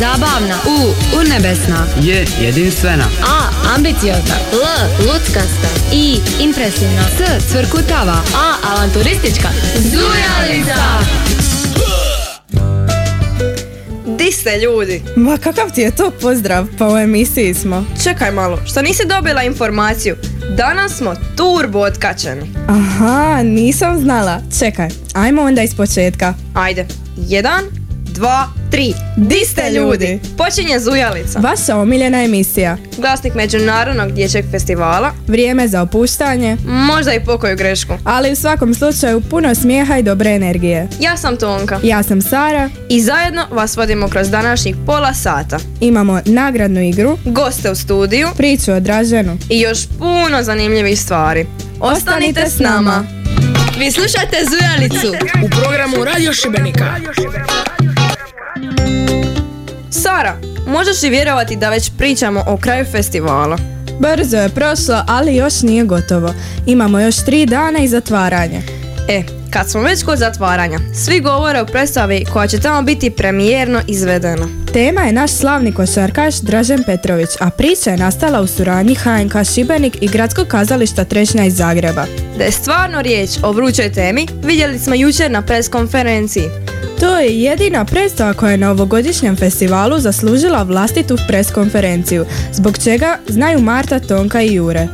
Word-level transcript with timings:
Zabavna. 0.00 0.54
U. 0.66 0.94
Urnebesna. 1.18 1.86
J. 2.02 2.26
Jedinstvena. 2.40 3.04
A. 3.22 3.74
Ambiciozna. 3.76 4.34
L. 4.52 5.06
Luckasta. 5.06 5.68
I. 5.92 6.16
Impresivna. 6.40 7.02
C. 7.18 7.24
Cvrkutava. 7.52 8.16
A. 8.34 8.54
Avanturistička. 8.72 9.48
Zujalica. 9.76 10.82
Di 14.18 14.32
ste 14.32 14.58
ljudi? 14.58 15.02
Ma 15.16 15.36
kakav 15.36 15.70
ti 15.74 15.80
je 15.80 15.90
to 15.90 16.10
pozdrav, 16.20 16.66
pa 16.78 16.88
u 16.88 16.98
emisiji 16.98 17.54
smo. 17.54 17.84
Čekaj 18.04 18.30
malo, 18.30 18.58
što 18.66 18.82
nisi 18.82 19.06
dobila 19.06 19.42
informaciju? 19.42 20.16
Danas 20.56 20.92
smo 20.92 21.14
turbo 21.36 21.78
otkačeni. 21.78 22.52
Aha, 22.68 23.42
nisam 23.42 24.00
znala. 24.00 24.40
Čekaj, 24.58 24.88
ajmo 25.14 25.42
onda 25.42 25.62
iz 25.62 25.74
početka. 25.74 26.34
Ajde, 26.54 26.86
jedan, 27.16 27.64
dva, 28.14 28.48
tri. 28.70 28.94
Di 29.16 29.44
ste 29.44 29.70
ljudi? 29.70 30.20
Počinje 30.38 30.80
Zujalica. 30.80 31.38
Vaša 31.38 31.76
omiljena 31.76 32.22
emisija. 32.22 32.76
Glasnik 32.98 33.34
Međunarodnog 33.34 34.12
dječjeg 34.12 34.44
festivala. 34.50 35.12
Vrijeme 35.26 35.68
za 35.68 35.82
opuštanje, 35.82 36.56
Možda 36.66 37.12
i 37.12 37.20
pokoju 37.20 37.56
grešku. 37.56 37.92
ali 38.04 38.32
u 38.32 38.36
svakom 38.36 38.74
slučaju 38.74 39.20
puno 39.20 39.54
smijeha 39.54 39.96
i 39.98 40.02
dobre 40.02 40.30
energije. 40.30 40.88
Ja 41.00 41.16
sam 41.16 41.36
Tonka. 41.36 41.78
Ja 41.82 42.02
sam 42.02 42.22
Sara, 42.22 42.70
I 42.88 43.00
zajedno 43.00 43.46
vas 43.50 43.76
vodimo 43.76 44.08
kroz 44.08 44.30
današnjih 44.30 44.76
pola 44.86 45.14
sata. 45.14 45.58
imamo 45.80 46.20
nagradnu 46.24 46.80
igru, 46.82 47.18
Goste 47.24 47.70
u 47.70 47.74
studiju 47.74 48.28
priču 48.36 48.72
o 48.72 48.80
Draženu. 48.80 49.38
i 49.48 49.60
još 49.60 49.78
puno 49.88 50.42
zanimljivih 50.42 51.00
stvari. 51.00 51.46
Ostanite 51.80 52.40
s 52.46 52.58
nama. 52.58 53.04
Vi 53.78 53.92
slušate 53.92 54.36
Zujalicu. 54.42 55.08
U 55.44 55.50
programu 55.50 56.04
Radio 56.04 56.32
Šibenika. 56.32 56.84
Sara, 60.02 60.36
možeš 60.66 61.02
li 61.02 61.10
vjerovati 61.10 61.56
da 61.56 61.70
već 61.70 61.90
pričamo 61.98 62.44
o 62.46 62.56
kraju 62.56 62.84
festivala? 62.84 63.58
Brzo 63.98 64.36
je 64.36 64.48
prošlo, 64.48 65.04
ali 65.08 65.36
još 65.36 65.62
nije 65.62 65.84
gotovo. 65.84 66.34
Imamo 66.66 67.00
još 67.00 67.24
tri 67.24 67.46
dana 67.46 67.78
i 67.78 67.88
zatvaranje. 67.88 68.62
E, 69.08 69.22
kad 69.50 69.70
smo 69.70 69.80
već 69.80 70.04
kod 70.04 70.18
zatvaranja, 70.18 70.78
svi 70.94 71.20
govore 71.20 71.60
o 71.60 71.66
predstavi 71.66 72.24
koja 72.32 72.46
će 72.46 72.60
tamo 72.60 72.82
biti 72.82 73.10
premijerno 73.10 73.80
izvedena. 73.88 74.48
Tema 74.72 75.00
je 75.00 75.12
naš 75.12 75.32
slavni 75.32 75.72
košarkaš 75.72 76.40
Dražen 76.40 76.82
Petrović, 76.86 77.30
a 77.40 77.50
priča 77.50 77.90
je 77.90 77.96
nastala 77.96 78.40
u 78.40 78.46
suradnji 78.46 78.94
HNK 78.94 79.34
Šibenik 79.54 79.96
i 80.00 80.08
Gradskog 80.08 80.46
kazališta 80.46 81.04
Trešnja 81.04 81.44
iz 81.44 81.56
Zagreba. 81.56 82.04
Da 82.40 82.44
je 82.44 82.52
stvarno 82.52 83.02
riječ 83.02 83.30
o 83.42 83.52
vrućoj 83.52 83.92
temi, 83.92 84.26
vidjeli 84.44 84.78
smo 84.78 84.94
jučer 84.94 85.30
na 85.30 85.42
pres 85.42 85.68
konferenciji. 85.68 86.44
To 87.00 87.18
je 87.18 87.42
jedina 87.42 87.84
predstava 87.84 88.34
koja 88.34 88.50
je 88.50 88.56
na 88.56 88.70
ovogodišnjem 88.70 89.36
festivalu 89.36 89.98
zaslužila 89.98 90.62
vlastitu 90.62 91.18
pres 91.28 91.50
konferenciju, 91.50 92.24
zbog 92.52 92.78
čega 92.78 93.18
znaju 93.28 93.60
Marta, 93.60 93.98
Tonka 93.98 94.42
i 94.42 94.54
Jure. 94.54 94.88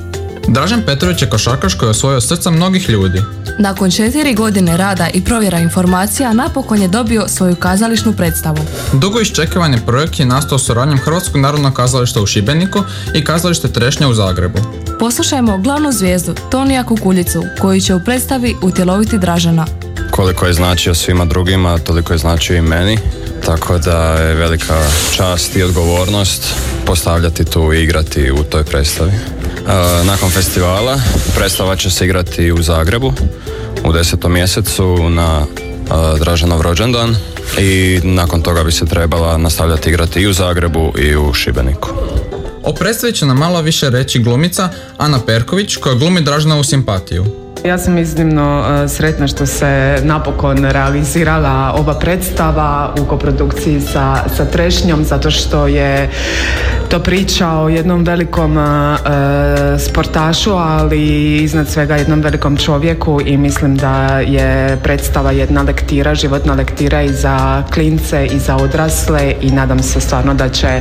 Dražen 0.49 0.83
Petrović 0.87 1.23
je 1.23 1.31
košarkaš 1.31 1.75
koji 1.75 1.87
je 1.87 1.91
osvojio 1.91 2.21
srca 2.21 2.51
mnogih 2.51 2.89
ljudi. 2.89 3.23
Nakon 3.59 3.91
četiri 3.91 4.35
godine 4.35 4.77
rada 4.77 5.09
i 5.15 5.25
provjera 5.25 5.59
informacija 5.59 6.33
napokon 6.33 6.83
je 6.83 6.89
dobio 6.89 7.29
svoju 7.29 7.57
kazališnu 7.57 8.13
predstavu. 8.13 8.59
Dugo 8.93 9.21
iščekivani 9.21 9.79
projekt 9.87 10.21
je 10.21 10.27
nastao 10.27 10.59
suradnjom 10.59 10.99
Hrvatskog 10.99 11.41
narodnog 11.41 11.75
kazališta 11.75 12.21
u 12.21 12.27
Šibeniku 12.27 12.83
i 13.15 13.25
kazalište 13.25 13.69
Trešnja 13.69 14.09
u 14.09 14.15
Zagrebu. 14.15 14.86
Poslušajmo 14.99 15.59
glavnu 15.59 15.93
zvijezdu 15.93 16.35
Tonija 16.51 16.85
Kukuljicu 16.85 17.43
koji 17.61 17.81
će 17.81 17.95
u 17.95 18.01
predstavi 18.05 18.57
utjeloviti 18.63 19.19
Dražena. 19.19 19.67
koliko 20.11 20.47
je 20.47 20.53
značio 20.53 20.95
svima 20.95 21.25
drugima, 21.25 21.79
toliko 21.79 22.13
je 22.13 22.19
značio 22.19 22.57
i 22.57 22.63
meni. 22.63 22.99
Tako 23.47 23.79
da 23.79 24.15
je 24.15 24.35
velika 24.35 24.83
čast 25.17 25.57
i 25.57 25.63
odgovornost 25.63 26.55
postavljati 26.87 27.45
tu 27.45 27.73
i 27.73 27.83
igrati 27.83 28.31
u 28.31 28.43
toj 28.43 28.65
predstavi. 28.65 29.11
E, 29.11 29.19
nakon 30.05 30.31
festivala 30.31 31.01
predstava 31.37 31.77
će 31.77 31.91
se 31.91 32.05
igrati 32.05 32.53
u 32.53 32.63
Zagrebu 32.63 33.13
u 33.85 33.93
desetom 33.93 34.33
mjesecu 34.33 35.11
na 35.11 35.41
e, 35.47 36.19
Draženov 36.19 36.61
rođendan 36.61 37.17
i 37.59 38.01
nakon 38.05 38.43
toga 38.43 38.65
bi 38.65 38.73
se 38.73 38.87
trebala 38.87 39.37
nastavljati 39.37 39.89
igrati 39.89 40.21
i 40.21 40.27
u 40.27 40.33
Zagrebu 40.33 40.93
i 40.99 41.17
u 41.17 41.33
Šibeniku. 41.33 41.89
O 42.67 42.73
predstavi 42.73 43.13
će 43.13 43.27
nam 43.27 43.39
malo 43.39 43.61
više 43.63 43.91
reći 43.91 44.19
glumica 44.19 44.69
Ana 44.97 45.21
Perković 45.27 45.77
koja 45.77 45.95
glumi 45.95 46.21
Dražena 46.21 46.59
u 46.59 46.65
simpatiju. 46.65 47.46
Ja 47.67 47.79
sam 47.79 47.99
iznimno 47.99 48.65
e, 48.85 48.89
sretna 48.89 49.27
što 49.27 49.47
se 49.47 49.99
napokon 50.03 50.65
realizirala 50.65 51.75
ova 51.79 51.99
predstava 51.99 52.95
u 53.01 53.05
koprodukciji 53.05 53.81
sa, 53.81 54.17
sa 54.37 54.45
Trešnjom 54.45 55.05
zato 55.05 55.31
što 55.31 55.67
je 55.67 56.11
to 56.89 56.99
priča 57.01 57.51
o 57.51 57.69
jednom 57.69 58.05
velikom 58.05 58.59
e, 58.59 58.65
sportašu, 59.79 60.53
ali 60.53 61.37
iznad 61.37 61.69
svega 61.69 61.97
jednom 61.97 62.21
velikom 62.21 62.57
čovjeku 62.57 63.21
i 63.27 63.37
mislim 63.37 63.77
da 63.77 64.19
je 64.19 64.79
predstava 64.83 65.31
jedna 65.31 65.63
lektira, 65.63 66.15
životna 66.15 66.55
lektira 66.55 67.03
i 67.03 67.13
za 67.13 67.63
klince 67.75 68.27
i 68.27 68.39
za 68.39 68.57
odrasle 68.57 69.35
i 69.41 69.51
nadam 69.51 69.83
se 69.83 70.01
stvarno 70.01 70.35
da 70.35 70.49
će 70.49 70.81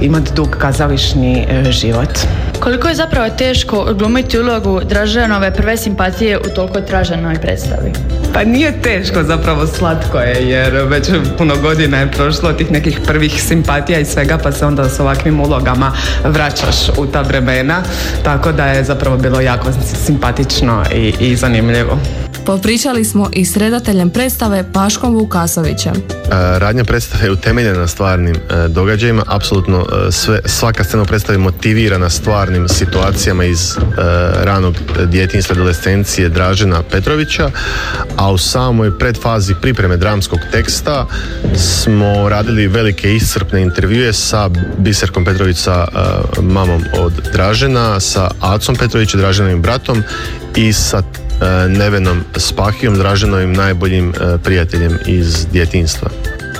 imati 0.00 0.32
dug 0.34 0.56
kazališni 0.58 1.46
e, 1.48 1.72
život. 1.72 2.18
Koliko 2.62 2.88
je 2.88 2.94
zapravo 2.94 3.28
teško 3.38 3.76
odglumiti 3.76 4.38
ulogu 4.38 4.80
Draženove 4.84 5.54
prve 5.54 5.76
simpatije 5.76 6.38
u 6.38 6.54
toliko 6.54 6.80
traženoj 6.80 7.34
predstavi? 7.34 7.92
Pa 8.34 8.44
nije 8.44 8.82
teško, 8.82 9.22
zapravo 9.22 9.66
slatko 9.66 10.18
je, 10.18 10.48
jer 10.48 10.74
već 10.74 11.10
puno 11.38 11.54
godina 11.62 11.98
je 11.98 12.12
prošlo 12.12 12.52
tih 12.52 12.70
nekih 12.70 13.00
prvih 13.06 13.42
simpatija 13.42 13.98
i 13.98 14.04
svega, 14.04 14.38
pa 14.38 14.52
se 14.52 14.66
onda 14.66 14.88
s 14.88 15.00
ovakvim 15.00 15.40
ulogama 15.40 15.92
vraćaš 16.24 16.88
u 16.98 17.06
ta 17.06 17.20
vremena, 17.20 17.82
tako 18.24 18.52
da 18.52 18.66
je 18.66 18.84
zapravo 18.84 19.16
bilo 19.16 19.40
jako 19.40 19.68
simpatično 20.06 20.84
i, 20.94 21.14
i 21.20 21.36
zanimljivo. 21.36 21.98
Popričali 22.46 23.04
smo 23.04 23.30
i 23.32 23.44
s 23.44 23.56
redateljem 23.56 24.10
predstave 24.10 24.64
Paškom 24.72 25.14
Vukasovićem. 25.14 25.92
E, 25.94 25.98
Radnja 26.58 26.84
predstave 26.84 27.24
je 27.24 27.30
utemeljena 27.30 27.78
na 27.78 27.86
stvarnim 27.86 28.36
e, 28.36 28.68
događajima, 28.68 29.22
apsolutno 29.26 29.86
e, 30.08 30.12
sve, 30.12 30.40
svaka 30.44 30.84
scena 30.84 31.02
u 31.02 31.06
predstavi 31.06 31.38
motivirana 31.38 32.10
stvarnim 32.10 32.68
situacijama 32.68 33.44
iz 33.44 33.76
ranog 34.42 34.74
djetinjstva 35.04 35.54
adolescencije 35.54 36.28
Dražena 36.28 36.82
Petrovića, 36.82 37.50
a 38.16 38.32
u 38.32 38.38
samoj 38.38 38.98
predfazi 38.98 39.54
pripreme 39.62 39.96
dramskog 39.96 40.38
teksta 40.52 41.06
smo 41.56 42.28
radili 42.28 42.66
velike 42.66 43.14
iscrpne 43.14 43.62
intervjue 43.62 44.12
sa 44.12 44.50
Biserkom 44.78 45.24
Petrović 45.24 45.56
sa 45.56 45.86
mamom 46.40 46.84
od 46.98 47.12
Dražena, 47.32 48.00
sa 48.00 48.30
Acom 48.40 48.76
Petrović, 48.76 49.14
Draženovim 49.14 49.62
bratom 49.62 50.02
i 50.56 50.72
sa 50.72 51.02
Nevenom 51.68 52.24
Spahijom, 52.36 52.98
Draženovim 52.98 53.52
najboljim 53.52 54.12
prijateljem 54.44 54.98
iz 55.06 55.46
djetinjstva. 55.52 56.10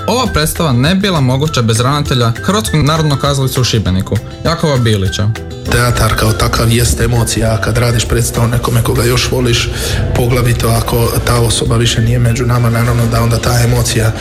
Ova 0.07 0.25
predstava 0.33 0.71
ne 0.71 0.95
bi 0.95 1.01
bila 1.01 1.21
moguća 1.21 1.61
bez 1.61 1.79
ravnatelja 1.79 2.31
Hrvatskog 2.43 2.83
narodnog 2.83 3.19
kazališta 3.19 3.61
u 3.61 3.63
Šibeniku, 3.63 4.17
Jakova 4.45 4.77
Bilića. 4.77 5.29
Teatar 5.71 6.15
kao 6.15 6.31
takav 6.31 6.71
jest 6.71 7.01
emocija, 7.01 7.53
a 7.53 7.61
kad 7.61 7.77
radiš 7.77 8.05
predstavu 8.05 8.47
nekome 8.47 8.83
koga 8.83 9.03
još 9.03 9.31
voliš, 9.31 9.69
poglavito 10.15 10.67
ako 10.67 11.11
ta 11.27 11.35
osoba 11.39 11.77
više 11.77 12.01
nije 12.01 12.19
među 12.19 12.45
nama, 12.45 12.69
naravno 12.69 13.03
da 13.11 13.21
onda 13.21 13.37
ta 13.37 13.59
emocija 13.63 14.11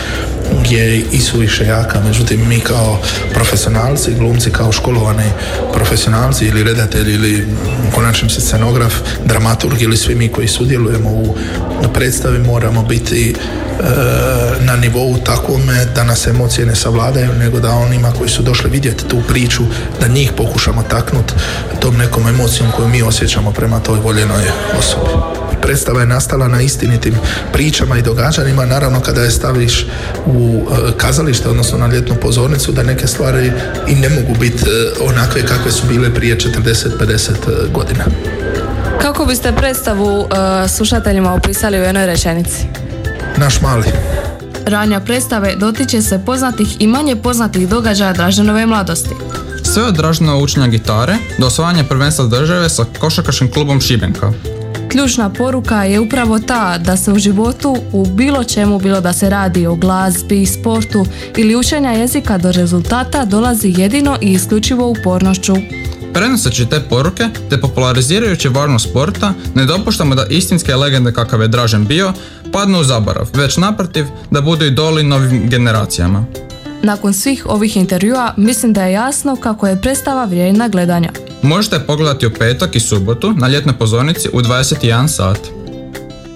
je 0.71 1.05
i 1.13 1.21
suviše 1.21 1.65
jaka. 1.65 2.01
Međutim, 2.01 2.49
mi 2.49 2.61
kao 2.61 2.99
profesionalci, 3.35 4.15
glumci 4.15 4.51
kao 4.51 4.73
školovani 4.73 5.31
profesionalci 5.73 6.45
ili 6.45 6.65
redatelji 6.65 7.15
ili 7.15 7.47
u 7.89 7.95
konačnici 7.95 8.41
scenograf, 8.41 8.95
dramaturg 9.25 9.83
ili 9.83 9.97
svi 9.97 10.15
mi 10.15 10.29
koji 10.29 10.49
sudjelujemo 10.49 11.11
u 11.11 11.35
predstavi 11.95 12.39
moramo 12.39 12.83
biti 12.83 13.35
e, 13.35 13.85
na 14.61 14.77
nivou 14.77 15.19
takvome 15.25 15.85
da 15.95 16.05
nas 16.05 16.27
emocije 16.27 16.67
ne 16.67 16.75
savladaju, 16.77 17.33
nego 17.33 17.61
da 17.61 17.71
onima 17.71 18.13
koji 18.13 18.31
su 18.31 18.43
došli 18.43 18.71
vidjeti 18.71 19.09
tu 19.09 19.23
priču, 19.29 19.63
da 20.01 20.09
njih 20.09 20.33
pokušamo 20.37 20.83
taknuti 20.83 21.35
tom 21.81 21.97
nekom 21.97 22.29
emocijom 22.29 22.71
koju 22.77 22.89
mi 22.89 23.03
osjećamo 23.03 23.53
prema 23.53 23.81
toj 23.81 23.99
voljenoj 23.99 24.43
osobi. 24.79 25.32
Predstava 25.63 26.01
je 26.01 26.07
nastala 26.07 26.49
na 26.49 26.61
istinitim 26.61 27.15
pričama 27.53 27.99
i 27.99 28.03
događanjima, 28.03 28.67
naravno 28.67 29.01
kada 29.01 29.21
je 29.21 29.31
staviš 29.31 29.87
u 30.27 30.61
e, 30.61 30.93
kazalište, 30.97 31.49
odnosno 31.49 31.79
na 31.79 31.87
ljetnu 31.87 32.15
pozornicu, 32.21 32.73
da 32.73 32.83
neke 32.83 33.07
stvari 33.07 33.53
i 33.89 33.95
ne 33.95 34.09
mogu 34.09 34.35
biti 34.41 34.65
e, 34.65 35.05
onakve 35.05 35.47
kakve 35.47 35.73
su 35.73 35.87
bile 35.87 36.15
prije 36.15 36.37
40-50 36.37 37.73
godina. 37.73 38.05
Kako 39.03 39.27
biste 39.27 39.53
predstavu 39.53 40.21
uh, 40.21 40.27
slušateljima 40.69 41.35
opisali 41.35 41.79
u 41.79 41.83
jednoj 41.83 42.07
rečenici? 42.07 42.67
Naš 43.37 43.61
mali. 43.61 43.85
Ranja 44.67 45.01
predstave 45.01 45.55
dotiče 45.57 46.03
se 46.03 46.21
poznatih 46.27 46.77
i 46.79 46.87
manje 46.87 47.17
poznatih 47.17 47.69
događaja 47.69 48.13
Draženove 48.13 48.67
mladosti. 48.67 49.11
Sve 49.63 49.83
od 49.83 49.95
Draženova 49.95 50.39
učenja 50.39 50.67
gitare 50.67 51.17
do 51.39 51.47
osvajanja 51.47 51.85
prvenstva 51.85 52.27
države 52.27 52.69
sa 52.69 52.85
košarkaškim 52.99 53.53
klubom 53.53 53.81
Šibenka. 53.81 54.33
Ključna 54.93 55.31
poruka 55.31 55.85
je 55.85 56.01
upravo 56.01 56.39
ta 56.39 56.79
da 56.79 56.97
se 56.97 57.13
u 57.13 57.19
životu 57.19 57.77
u 57.93 58.07
bilo 58.07 58.45
čemu, 58.45 58.79
bilo 58.79 59.01
da 59.01 59.13
se 59.13 59.31
radi 59.31 59.67
o 59.67 59.75
glazbi, 59.75 60.47
sportu 60.47 61.07
ili 61.37 61.57
učenja 61.57 61.91
jezika 61.91 62.39
do 62.39 62.53
rezultata 62.53 63.25
dolazi 63.25 63.75
jedino 63.77 64.19
i 64.21 64.33
isključivo 64.33 64.89
upornošću. 64.89 65.55
Prenoseći 66.15 66.67
te 66.67 66.81
poruke, 66.81 67.29
te 67.51 67.61
popularizirajući 67.61 68.49
važnost 68.49 68.91
sporta, 68.91 69.35
ne 69.55 69.65
dopuštamo 69.65 70.15
da 70.15 70.27
istinske 70.27 70.75
legende 70.75 71.13
kakav 71.13 71.43
je 71.43 71.49
Dražen 71.49 71.87
bio, 71.87 72.13
padnu 72.53 72.81
u 72.81 72.85
zaborav, 72.85 73.29
već 73.35 73.57
naprotiv 73.57 74.07
da 74.31 74.41
budu 74.41 74.65
idoli 74.65 75.03
novim 75.03 75.49
generacijama. 75.49 76.25
Nakon 76.83 77.13
svih 77.13 77.47
ovih 77.47 77.77
intervjua 77.77 78.35
mislim 78.37 78.73
da 78.73 78.85
je 78.85 78.93
jasno 78.93 79.37
kako 79.37 79.67
je 79.67 79.81
predstava 79.81 80.25
vrijedna 80.25 80.69
gledanja. 80.69 81.32
Možete 81.43 81.77
je 81.77 81.87
pogledati 81.87 82.27
u 82.27 82.31
petak 82.31 82.77
i 82.77 82.81
subotu 82.81 83.33
na 83.33 83.49
ljetnoj 83.49 83.79
pozornici 83.79 84.29
u 84.33 84.41
21 84.41 85.09
sat. 85.09 85.39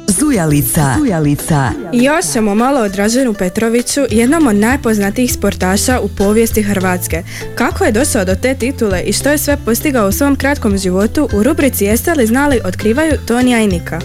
Zujalica. 0.08 0.94
Zujalica. 0.98 1.70
I 1.92 2.04
još 2.04 2.32
ćemo 2.32 2.54
malo 2.54 2.80
o 2.80 2.88
Draženu 2.88 3.34
Petroviću, 3.34 4.00
jednom 4.10 4.46
od 4.46 4.56
najpoznatijih 4.56 5.32
sportaša 5.32 6.00
u 6.00 6.08
povijesti 6.08 6.62
Hrvatske. 6.62 7.22
Kako 7.54 7.84
je 7.84 7.92
došao 7.92 8.24
do 8.24 8.34
te 8.34 8.54
titule 8.54 9.02
i 9.02 9.12
što 9.12 9.28
je 9.28 9.38
sve 9.38 9.56
postigao 9.64 10.08
u 10.08 10.12
svom 10.12 10.36
kratkom 10.36 10.78
životu, 10.78 11.28
u 11.32 11.42
rubrici 11.42 11.84
Jeste 11.84 12.14
li 12.14 12.26
znali 12.26 12.60
otkrivaju 12.64 13.12
Tonija 13.26 13.60
i 13.60 13.66
Nika. 13.66 14.00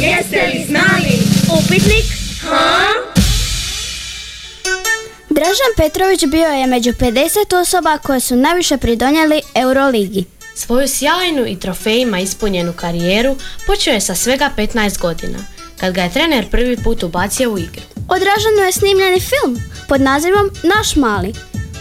Jeste 0.00 0.50
li 0.54 0.64
znali? 0.68 1.18
Upitnik? 1.58 2.19
Dražan 5.50 5.74
Petrović 5.76 6.24
bio 6.26 6.48
je 6.48 6.66
među 6.66 6.92
50 6.92 7.60
osoba 7.60 7.98
koje 7.98 8.20
su 8.20 8.36
najviše 8.36 8.76
pridonijeli 8.76 9.42
Euroligi. 9.54 10.24
Svoju 10.54 10.88
sjajnu 10.88 11.46
i 11.46 11.60
trofejima 11.60 12.20
ispunjenu 12.20 12.72
karijeru 12.72 13.36
počeo 13.66 13.94
je 13.94 14.00
sa 14.00 14.14
svega 14.14 14.50
15 14.56 14.98
godina, 14.98 15.38
kad 15.80 15.94
ga 15.94 16.02
je 16.02 16.12
trener 16.12 16.50
prvi 16.50 16.76
put 16.76 17.02
ubacio 17.02 17.50
u 17.50 17.58
igru. 17.58 17.82
O 18.08 18.18
Dražanu 18.18 18.66
je 18.66 18.72
snimljeni 18.72 19.20
film 19.20 19.62
pod 19.88 20.00
nazivom 20.00 20.50
Naš 20.62 20.96
mali. 20.96 21.32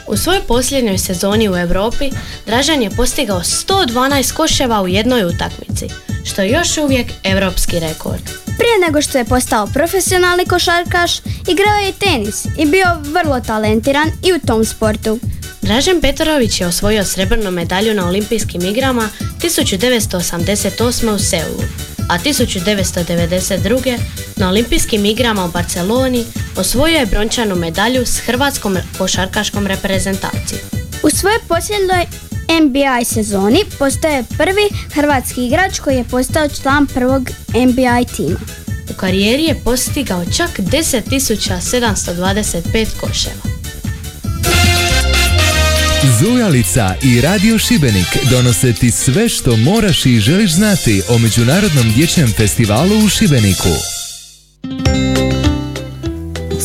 U 0.07 0.18
svojoj 0.18 0.42
posljednjoj 0.48 0.98
sezoni 0.98 1.50
u 1.50 1.57
Europi 1.57 2.10
Dražan 2.45 2.81
je 2.81 2.89
postigao 2.89 3.39
112 3.39 4.33
koševa 4.33 4.81
u 4.81 4.88
jednoj 4.88 5.25
utakmici, 5.25 5.88
što 6.25 6.42
je 6.42 6.50
još 6.50 6.77
uvijek 6.77 7.07
europski 7.24 7.80
rekord. 7.80 8.49
Prije 8.59 8.79
nego 8.85 9.01
što 9.01 9.17
je 9.17 9.25
postao 9.25 9.67
profesionalni 9.67 10.45
košarkaš, 10.45 11.19
igrao 11.47 11.77
je 11.83 11.89
i 11.89 11.94
tenis 11.94 12.45
i 12.45 12.65
bio 12.65 12.85
vrlo 13.01 13.39
talentiran 13.39 14.11
i 14.23 14.33
u 14.33 14.39
tom 14.47 14.65
sportu. 14.65 15.19
Dražen 15.61 16.01
Petrović 16.01 16.61
je 16.61 16.67
osvojio 16.67 17.06
srebrnu 17.06 17.51
medalju 17.51 17.94
na 17.94 18.07
olimpijskim 18.07 18.61
igrama 18.61 19.09
1988. 19.41 21.15
u 21.15 21.19
Seulu, 21.19 21.63
a 22.09 22.17
1992. 22.19 23.97
na 24.35 24.50
olimpijskim 24.50 25.06
igrama 25.06 25.45
u 25.45 25.51
Barceloni 25.51 26.25
osvojio 26.57 26.97
je 26.97 27.06
brončanu 27.06 27.56
medalju 27.56 28.06
s 28.06 28.19
hrvatskom 28.19 28.77
košarkaškom 28.97 29.67
reprezentacijom. 29.67 30.61
U 31.03 31.09
svojoj 31.09 31.39
posljednjoj 31.47 32.06
NBA 32.50 33.06
sezoni 33.06 33.60
postoje 33.80 34.24
prvi 34.38 34.69
hrvatski 34.94 35.46
igrač 35.46 35.80
koji 35.80 35.96
je 35.96 36.04
postao 36.04 36.50
član 36.50 36.88
prvog 36.88 37.30
NBA 37.54 38.04
tima. 38.16 38.40
U 38.92 38.94
karijeri 38.94 39.44
je 39.44 39.62
postigao 39.63 40.25
čak 40.38 40.60
10.725 40.60 42.88
koševa. 43.01 43.42
Zujalica 46.19 46.96
i 47.04 47.22
Radio 47.22 47.57
Šibenik 47.57 48.18
donose 48.30 48.74
ti 48.74 48.92
sve 48.92 49.30
što 49.30 49.57
moraš 49.57 50.06
i 50.06 50.19
želiš 50.19 50.54
znati 50.54 51.02
o 51.10 51.18
Međunarodnom 51.18 51.92
dječjem 51.95 52.34
festivalu 52.38 53.06
u 53.06 53.10
Šibeniku. 53.10 53.69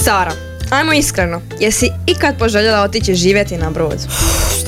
Sara, 0.05 0.33
ajmo 0.71 0.93
iskreno, 0.93 1.43
jesi 1.61 1.91
ikad 2.07 2.39
poželjela 2.39 2.83
otići 2.83 3.15
živjeti 3.15 3.57
na 3.57 3.71
brod? 3.71 3.99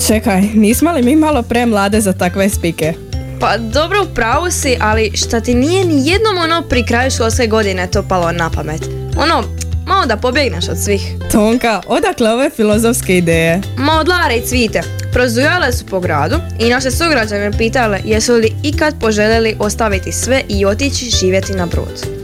Čekaj, 0.05 0.41
nismo 0.55 0.93
li 0.93 1.03
mi 1.03 1.17
malo 1.17 1.43
premlade 1.43 2.01
za 2.01 2.13
takve 2.13 2.49
spike? 2.49 2.95
Pa 3.41 3.57
dobro 3.59 4.03
u 4.03 4.15
pravu 4.15 4.51
si, 4.51 4.77
ali 4.81 5.11
šta 5.15 5.41
ti 5.41 5.55
nije 5.55 5.85
ni 5.85 6.09
jednom 6.09 6.39
ono 6.39 6.63
pri 6.69 6.87
kraju 6.87 7.11
školske 7.11 7.47
godine 7.47 7.87
to 7.87 8.03
palo 8.03 8.33
na 8.33 8.51
pamet? 8.51 8.81
Ono, 9.17 9.45
malo 9.87 10.07
da 10.07 10.17
pobjegneš 10.17 10.69
od 10.69 10.79
svih. 10.79 11.03
Tonka, 11.33 11.81
odakle 11.87 12.31
ove 12.31 12.51
filozofske 12.51 13.17
ideje? 13.17 13.61
Ma 13.77 14.01
od 14.01 14.09
Lare 14.09 14.37
i 14.37 14.47
Cvite. 14.47 14.83
Prozujale 15.13 15.73
su 15.73 15.87
po 15.87 16.01
gradu 16.01 16.37
i 16.61 16.71
naše 16.71 16.91
sugrađane 16.91 17.53
pitale 17.59 18.01
jesu 18.05 18.35
li 18.35 18.53
ikad 18.63 18.95
poželjeli 19.01 19.57
ostaviti 19.59 20.13
sve 20.13 20.43
i 20.49 20.67
otići 20.67 21.11
živjeti 21.11 21.53
na 21.53 21.67
brod. 21.67 22.16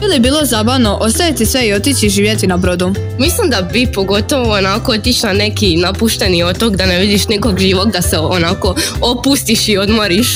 Bi 0.00 0.06
li 0.06 0.20
bilo 0.20 0.44
zabavno 0.44 0.98
ostaviti 1.00 1.46
sve 1.46 1.66
i 1.66 1.72
otići 1.72 2.08
živjeti 2.08 2.46
na 2.46 2.56
brodu? 2.56 2.94
Mislim 3.18 3.50
da 3.50 3.62
bi 3.72 3.92
pogotovo 3.94 4.54
onako 4.54 4.92
otići 4.92 5.26
na 5.26 5.32
neki 5.32 5.76
napušteni 5.76 6.42
otok 6.42 6.76
da 6.76 6.86
ne 6.86 6.98
vidiš 6.98 7.28
nikog 7.28 7.58
živog 7.58 7.92
da 7.92 8.02
se 8.02 8.18
onako 8.18 8.74
opustiš 9.00 9.68
i 9.68 9.78
odmoriš. 9.78 10.28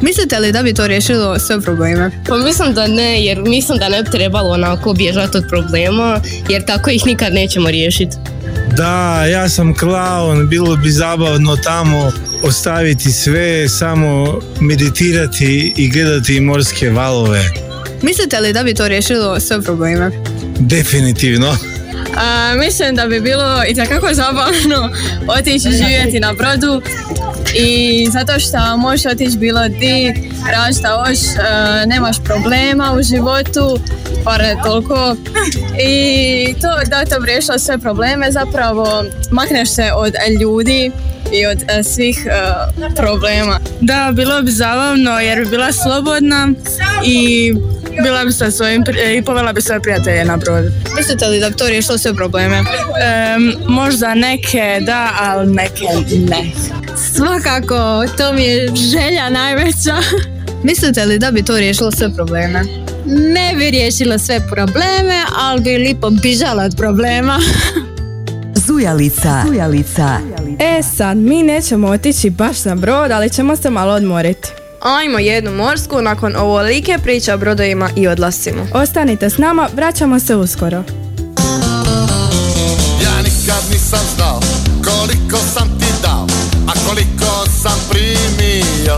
Mislite 0.00 0.38
li 0.38 0.52
da 0.52 0.62
bi 0.62 0.74
to 0.74 0.86
riješilo 0.86 1.38
sve 1.38 1.60
probleme? 1.60 2.10
Pa 2.28 2.36
mislim 2.36 2.74
da 2.74 2.86
ne, 2.86 3.24
jer 3.24 3.38
mislim 3.42 3.78
da 3.78 3.88
ne 3.88 4.02
bi 4.02 4.10
trebalo 4.10 4.50
onako 4.50 4.92
bježati 4.92 5.36
od 5.36 5.44
problema, 5.48 6.20
jer 6.48 6.64
tako 6.64 6.90
ih 6.90 7.06
nikad 7.06 7.32
nećemo 7.34 7.70
riješiti. 7.70 8.16
Da, 8.76 9.24
ja 9.24 9.48
sam 9.48 9.74
klaun, 9.74 10.48
bilo 10.48 10.76
bi 10.76 10.90
zabavno 10.90 11.56
tamo 11.56 12.12
ostaviti 12.42 13.12
sve, 13.12 13.68
samo 13.68 14.40
meditirati 14.60 15.74
i 15.76 15.88
gledati 15.90 16.40
morske 16.40 16.90
valove. 16.90 17.65
Mislite 18.02 18.40
li 18.40 18.52
da 18.52 18.62
bi 18.62 18.74
to 18.74 18.88
riješilo 18.88 19.40
sve 19.40 19.62
probleme? 19.62 20.10
Definitivno. 20.58 21.56
A, 22.16 22.54
mislim 22.58 22.96
da 22.96 23.06
bi 23.06 23.20
bilo 23.20 23.62
i 23.68 23.74
takako 23.74 24.08
zabavno 24.12 24.90
otići 25.38 25.70
živjeti 25.70 26.20
na 26.20 26.32
brodu 26.32 26.82
i 27.54 28.06
zato 28.10 28.40
što 28.40 28.76
možeš 28.76 29.06
otići 29.06 29.38
bilo 29.38 29.68
di, 29.68 30.14
radi 30.52 30.74
šta 30.74 31.04
hoš, 31.04 31.18
nemaš 31.86 32.16
problema 32.24 32.92
u 32.98 33.02
životu, 33.02 33.78
par 34.24 34.42
toliko 34.64 35.16
i 35.88 36.54
to 36.60 36.90
da 36.90 37.04
to 37.04 37.20
bi 37.20 37.26
riješilo 37.26 37.58
sve 37.58 37.78
probleme 37.78 38.32
zapravo 38.32 39.04
makneš 39.30 39.74
se 39.74 39.90
od 39.94 40.14
ljudi 40.40 40.90
i 41.32 41.46
od 41.46 41.56
uh, 41.56 41.86
svih 41.86 42.26
uh, 42.26 42.94
problema. 42.94 43.60
Da, 43.80 44.12
bilo 44.14 44.42
bi 44.42 44.50
zabavno 44.50 45.20
jer 45.20 45.38
bi 45.38 45.50
bila 45.50 45.72
slobodna 45.72 46.48
i 47.04 47.54
bila 48.02 48.24
bi 48.24 48.32
sa 48.32 48.50
svojim 48.50 48.84
i 49.16 49.22
povela 49.22 49.52
bi 49.52 49.60
svoje 49.60 49.80
prijatelje 49.80 50.24
na 50.24 50.36
brod. 50.36 50.64
Mislite 50.96 51.26
li 51.26 51.40
da 51.40 51.50
bi 51.50 51.56
to 51.56 51.66
riješilo 51.66 51.98
sve 51.98 52.14
probleme? 52.14 52.62
možda 53.68 54.14
neke 54.14 54.78
da, 54.80 55.10
ali 55.20 55.52
neke 55.52 55.84
ne. 56.18 56.52
Svakako, 57.14 58.04
to 58.16 58.32
mi 58.32 58.44
je 58.44 58.72
želja 58.76 59.30
najveća. 59.30 59.96
Mislite 60.62 61.04
li 61.04 61.18
da 61.18 61.30
bi 61.30 61.42
to 61.42 61.58
riješilo 61.58 61.90
sve 61.90 62.14
probleme? 62.14 62.62
Ne 63.06 63.54
bi 63.56 63.70
riješilo 63.70 64.18
sve 64.18 64.40
probleme, 64.46 65.24
ali 65.38 65.60
bi 65.60 65.70
lipo 65.70 66.10
bižala 66.10 66.64
od 66.64 66.74
problema. 66.76 67.38
Zujalica. 68.66 69.42
Zujalica. 69.46 70.18
E 70.58 70.82
sad, 70.96 71.16
mi 71.16 71.42
nećemo 71.42 71.88
otići 71.88 72.30
baš 72.30 72.64
na 72.64 72.74
brod, 72.74 73.10
ali 73.10 73.30
ćemo 73.30 73.56
se 73.56 73.70
malo 73.70 73.92
odmoriti. 73.92 74.48
Ajmo 74.86 75.18
jednu 75.18 75.50
morsku 75.50 76.02
nakon 76.02 76.36
ovolike 76.36 76.98
priča 77.02 77.34
o 77.34 77.38
brodovima 77.38 77.90
i 77.96 78.08
odlascima. 78.08 78.66
Ostanite 78.74 79.30
s 79.30 79.38
nama, 79.38 79.68
vraćamo 79.74 80.20
se 80.20 80.36
uskoro. 80.36 80.76
Ja 83.02 83.16
nikad 83.18 83.62
nisam 83.70 84.00
znao 84.16 84.40
koliko 84.84 85.36
sam 85.54 85.78
ti 85.78 85.86
dao, 86.02 86.26
a 86.68 86.72
koliko 86.88 87.50
sam 87.62 87.80
primio. 87.90 88.96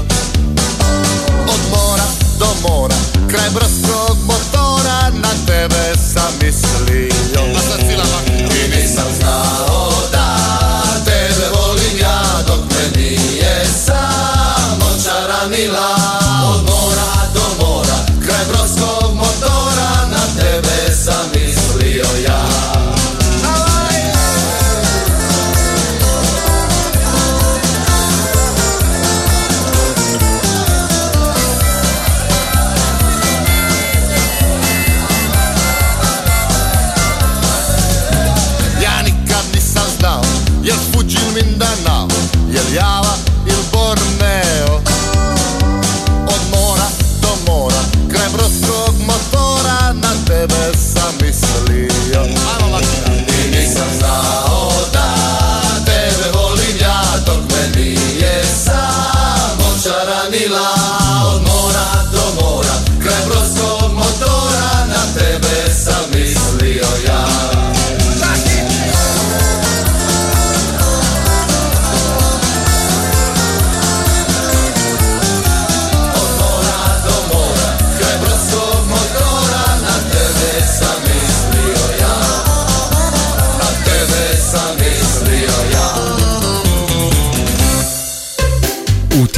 Od 1.42 1.60
mora 1.70 2.08
do 2.38 2.68
mora, 2.68 2.96
kraj 3.30 3.50
brodskog 3.54 4.16
motora, 4.26 5.10
na 5.22 5.30
tebe 5.46 5.94
sam 6.14 6.32
mislio. 6.42 7.07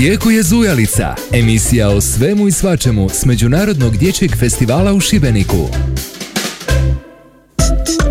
Tijeku 0.00 0.30
je 0.30 0.42
Zujalica, 0.42 1.14
emisija 1.32 1.88
o 1.88 2.00
svemu 2.00 2.48
i 2.48 2.52
svačemu 2.52 3.08
s 3.08 3.24
Međunarodnog 3.24 3.96
dječjeg 3.96 4.30
festivala 4.36 4.92
u 4.92 5.00
Šibeniku. 5.00 5.68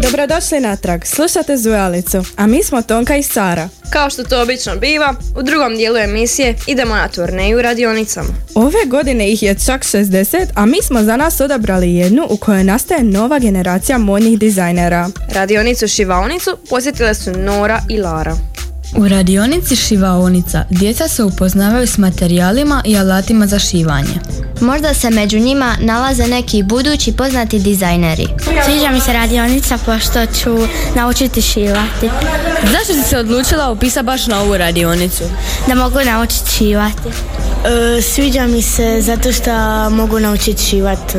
Dobrodošli 0.01 0.60
natrag, 0.60 1.05
slušate 1.05 1.58
Zujalicu, 1.58 2.24
a 2.36 2.48
mi 2.48 2.63
smo 2.63 2.81
Tonka 2.81 3.17
i 3.17 3.24
Sara. 3.24 3.69
Kao 3.89 4.10
što 4.10 4.24
to 4.24 4.41
obično 4.41 4.75
biva, 4.75 5.15
u 5.38 5.43
drugom 5.43 5.75
dijelu 5.75 5.98
emisije 5.98 6.55
idemo 6.67 6.96
na 6.96 7.08
turneju 7.08 7.62
radionicama. 7.62 8.29
Ove 8.55 8.86
godine 8.88 9.31
ih 9.31 9.43
je 9.43 9.55
čak 9.65 9.84
60, 9.84 10.48
a 10.55 10.65
mi 10.65 10.77
smo 10.84 11.03
za 11.03 11.17
nas 11.17 11.41
odabrali 11.41 11.96
jednu 11.96 12.27
u 12.29 12.38
kojoj 12.38 12.63
nastaje 12.63 13.03
nova 13.03 13.39
generacija 13.39 13.98
modnih 13.98 14.39
dizajnera. 14.39 15.10
Radionicu 15.34 15.88
Šivaonicu 15.88 16.58
posjetile 16.69 17.15
su 17.15 17.31
Nora 17.31 17.81
i 17.89 17.98
Lara. 17.98 18.49
U 18.96 19.08
radionici 19.08 19.75
šivaonica 19.75 20.65
djeca 20.69 21.08
se 21.08 21.24
upoznavaju 21.24 21.88
s 21.88 21.98
materijalima 21.98 22.81
i 22.86 22.98
alatima 22.98 23.48
za 23.48 23.60
šivanje. 23.60 24.19
Možda 24.62 24.93
se 24.93 25.10
među 25.10 25.39
njima 25.39 25.75
nalaze 25.79 26.27
neki 26.27 26.63
budući 26.63 27.12
poznati 27.12 27.60
dizajneri. 27.60 28.27
Sviđa 28.65 28.91
mi 28.91 29.01
se 29.01 29.13
radionica 29.13 29.77
pošto 29.86 30.25
ću 30.25 30.67
naučiti 30.96 31.41
šivati. 31.41 32.10
Zašto 32.72 32.93
si 32.93 33.10
se 33.10 33.17
odlučila 33.17 33.72
upisati 33.72 34.05
baš 34.05 34.27
na 34.27 34.41
ovu 34.41 34.58
radionicu? 34.58 35.24
Da 35.67 35.75
mogu 35.75 36.00
naučiti 36.05 36.51
šivati. 36.51 37.10
E, 37.98 38.01
sviđa 38.01 38.48
mi 38.48 38.62
se 38.62 39.01
zato 39.01 39.31
što 39.31 39.51
mogu 39.89 40.19
naučiti 40.19 40.63
šivati. 40.63 41.17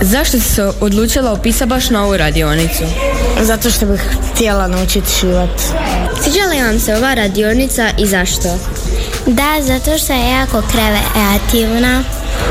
Zašto 0.00 0.38
si 0.38 0.54
se 0.54 0.70
odlučila 0.80 1.32
upisati 1.32 1.68
baš 1.68 1.90
na 1.90 2.04
ovu 2.04 2.16
radionicu? 2.16 2.84
Zato 3.40 3.70
što 3.70 3.86
bih 3.86 4.00
htjela 4.32 4.68
naučiti 4.68 5.12
šivati. 5.20 5.62
Sviđa 6.22 6.46
li 6.50 6.62
vam 6.62 6.78
se 6.80 6.96
ova 6.96 7.14
radionica 7.14 7.90
i 7.98 8.06
zašto? 8.06 8.48
Da, 9.26 9.62
zato 9.62 9.98
što 9.98 10.12
je 10.12 10.30
jako 10.30 10.62
kreativna. 10.72 12.02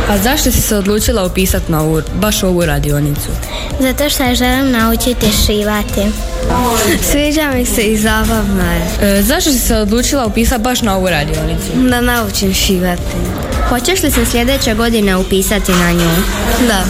A 0.10 0.18
zašto 0.18 0.52
si 0.52 0.62
se 0.62 0.76
odlučila 0.76 1.26
upisati 1.26 1.72
na 1.72 1.82
ovu, 1.82 2.02
baš 2.14 2.44
ovu 2.44 2.66
radionicu? 2.66 3.30
Zato 3.80 4.10
što 4.10 4.36
želim 4.36 4.72
naučiti 4.72 5.26
šivati. 5.46 6.02
Sviđa 7.12 7.52
mi 7.54 7.66
se 7.66 7.82
i 7.82 7.98
zabavno 7.98 8.64
je. 8.72 9.18
E, 9.18 9.22
zašto 9.22 9.52
si 9.52 9.60
se 9.60 9.76
odlučila 9.76 10.26
upisati 10.26 10.62
baš 10.62 10.82
na 10.82 10.96
ovu 10.96 11.10
radionicu? 11.10 11.72
Da 11.90 12.02
naučim 12.02 12.54
šivati. 12.54 13.02
Hoćeš 13.70 14.04
li 14.04 14.12
se 14.12 14.26
sljedeće 14.26 14.74
godine 14.74 15.18
upisati 15.18 15.72
na 15.72 15.92
nju? 15.92 16.10
Da. 16.68 16.84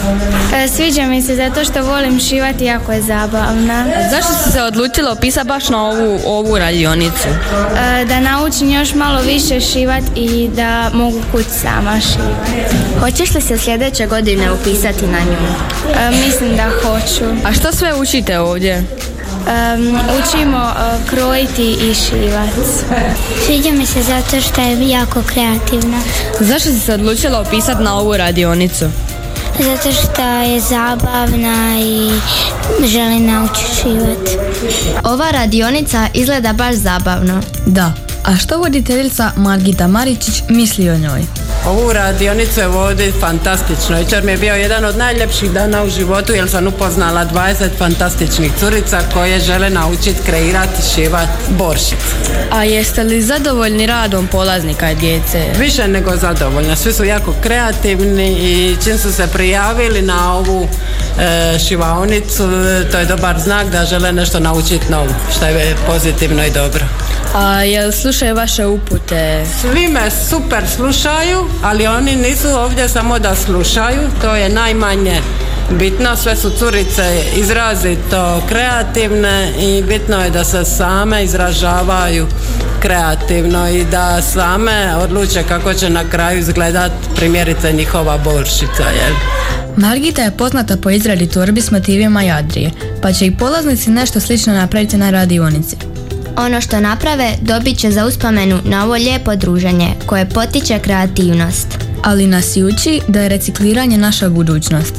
E, 0.56 0.68
sviđa 0.68 1.02
mi 1.06 1.22
se 1.22 1.36
zato 1.36 1.64
što 1.64 1.82
volim 1.82 2.20
šivati, 2.20 2.64
jako 2.64 2.92
je 2.92 3.02
zabavna. 3.02 3.84
Zašto 4.10 4.32
si 4.44 4.52
se 4.52 4.62
odlučila 4.62 5.12
upisati 5.12 5.48
baš 5.48 5.68
na 5.68 5.86
ovu, 5.86 6.20
ovu 6.26 6.58
radionicu? 6.58 7.28
E, 7.28 8.04
da 8.04 8.20
naučim 8.20 8.70
još 8.70 8.94
malo 8.94 9.20
više 9.22 9.60
šivati 9.60 10.06
i 10.14 10.48
da 10.56 10.90
mogu 10.94 11.18
kuć 11.32 11.46
sama 11.62 12.00
šivati. 12.00 12.76
Hoćeš 13.02 13.34
li 13.34 13.40
se 13.40 13.58
sljedeće 13.58 14.06
godine 14.06 14.52
upisati 14.52 15.06
na 15.06 15.18
nju? 15.18 15.36
E, 15.94 16.10
mislim 16.10 16.56
da 16.56 16.70
hoću. 16.82 17.24
A 17.44 17.52
što 17.52 17.72
sve 17.72 17.94
učite 17.94 18.38
ovdje? 18.38 18.78
Um, 18.78 19.98
učimo 20.20 20.56
uh, 20.56 21.08
krojiti 21.10 21.70
i 21.70 21.94
šivac. 21.94 22.50
Sviđa 23.46 23.70
mi 23.70 23.86
se 23.86 24.02
zato 24.02 24.40
što 24.40 24.60
je 24.60 24.88
jako 24.88 25.22
kreativna. 25.22 25.98
Zašto 26.40 26.68
si 26.68 26.80
se 26.80 26.94
odlučila 26.94 27.40
upisati 27.40 27.82
na 27.82 27.98
ovu 27.98 28.16
radionicu? 28.16 28.84
Zato 29.58 29.92
što 29.92 30.22
je 30.22 30.60
zabavna 30.60 31.78
i 31.80 32.10
želim 32.86 33.26
naučiti 33.26 33.74
šivati. 33.82 34.36
Ova 35.04 35.30
radionica 35.30 36.08
izgleda 36.14 36.52
baš 36.52 36.74
zabavno. 36.74 37.40
Da. 37.66 37.92
A 38.24 38.36
što 38.36 38.58
voditeljica 38.58 39.30
Margita 39.36 39.86
Maričić 39.86 40.42
misli 40.48 40.90
o 40.90 40.98
njoj? 40.98 41.22
Ovu 41.66 41.92
radionicu 41.92 42.60
je 42.60 42.68
vodi 42.68 43.12
fantastično. 43.20 43.98
Jučer 43.98 44.24
mi 44.24 44.32
je 44.32 44.38
bio 44.38 44.54
jedan 44.54 44.84
od 44.84 44.96
najljepših 44.96 45.50
dana 45.50 45.82
u 45.82 45.88
životu 45.88 46.32
jer 46.32 46.50
sam 46.50 46.66
upoznala 46.66 47.26
20 47.26 47.68
fantastičnih 47.78 48.52
curica 48.60 49.00
koje 49.14 49.40
žele 49.40 49.70
naučiti 49.70 50.22
kreirati 50.26 50.82
šivat 50.94 51.28
boršic. 51.48 51.98
A 52.50 52.64
jeste 52.64 53.02
li 53.02 53.22
zadovoljni 53.22 53.86
radom 53.86 54.26
polaznika 54.26 54.90
i 54.90 54.94
djece? 54.94 55.44
Više 55.58 55.88
nego 55.88 56.16
zadovoljna. 56.16 56.76
Svi 56.76 56.92
su 56.92 57.04
jako 57.04 57.34
kreativni 57.40 58.32
i 58.32 58.76
čim 58.84 58.98
su 58.98 59.12
se 59.12 59.26
prijavili 59.26 60.02
na 60.02 60.34
ovu 60.34 60.68
e, 61.18 61.58
šivaonicu, 61.58 62.48
to 62.92 62.98
je 62.98 63.06
dobar 63.06 63.38
znak 63.38 63.70
da 63.70 63.84
žele 63.84 64.12
nešto 64.12 64.40
naučiti 64.40 64.90
novo, 64.90 65.14
što 65.36 65.46
je 65.46 65.76
pozitivno 65.86 66.44
i 66.44 66.50
dobro. 66.50 67.01
A 67.34 67.62
jel 67.62 67.92
slušaju 67.92 68.34
vaše 68.34 68.66
upute? 68.66 69.44
Svi 69.60 69.88
me 69.88 70.10
super 70.28 70.62
slušaju, 70.76 71.44
ali 71.62 71.86
oni 71.86 72.16
nisu 72.16 72.48
ovdje 72.48 72.88
samo 72.88 73.18
da 73.18 73.34
slušaju, 73.34 74.00
to 74.20 74.34
je 74.34 74.48
najmanje 74.48 75.20
bitno, 75.78 76.16
sve 76.16 76.36
su 76.36 76.50
curice 76.50 77.22
izrazito 77.36 78.42
kreativne 78.48 79.52
i 79.58 79.82
bitno 79.82 80.24
je 80.24 80.30
da 80.30 80.44
se 80.44 80.64
same 80.64 81.24
izražavaju 81.24 82.26
kreativno 82.80 83.68
i 83.68 83.84
da 83.84 84.22
same 84.22 84.96
odluče 84.96 85.42
kako 85.48 85.74
će 85.74 85.90
na 85.90 86.10
kraju 86.10 86.38
izgledat 86.38 86.92
primjerice 87.16 87.72
njihova 87.72 88.18
boršica. 88.18 88.82
Jel? 88.82 89.14
Margita 89.76 90.22
je 90.22 90.36
poznata 90.36 90.76
po 90.76 90.90
izradi 90.90 91.26
torbi 91.26 91.60
s 91.60 91.70
motivima 91.70 92.22
Jadrije, 92.22 92.70
pa 93.02 93.12
će 93.12 93.26
i 93.26 93.36
polaznici 93.36 93.90
nešto 93.90 94.20
slično 94.20 94.52
napraviti 94.52 94.96
na 94.96 95.10
radionici. 95.10 95.91
Ono 96.36 96.60
što 96.60 96.80
naprave 96.80 97.34
dobit 97.40 97.78
će 97.78 97.90
za 97.90 98.06
uspomenu 98.06 98.58
na 98.64 98.84
ovo 98.84 98.94
lijepo 98.94 99.36
druženje 99.36 99.94
koje 100.06 100.28
potiče 100.28 100.78
kreativnost. 100.78 101.68
Ali 102.04 102.26
nas 102.26 102.56
i 102.56 102.64
uči 102.64 103.00
da 103.08 103.20
je 103.20 103.28
recikliranje 103.28 103.98
naša 103.98 104.28
budućnost. 104.28 104.94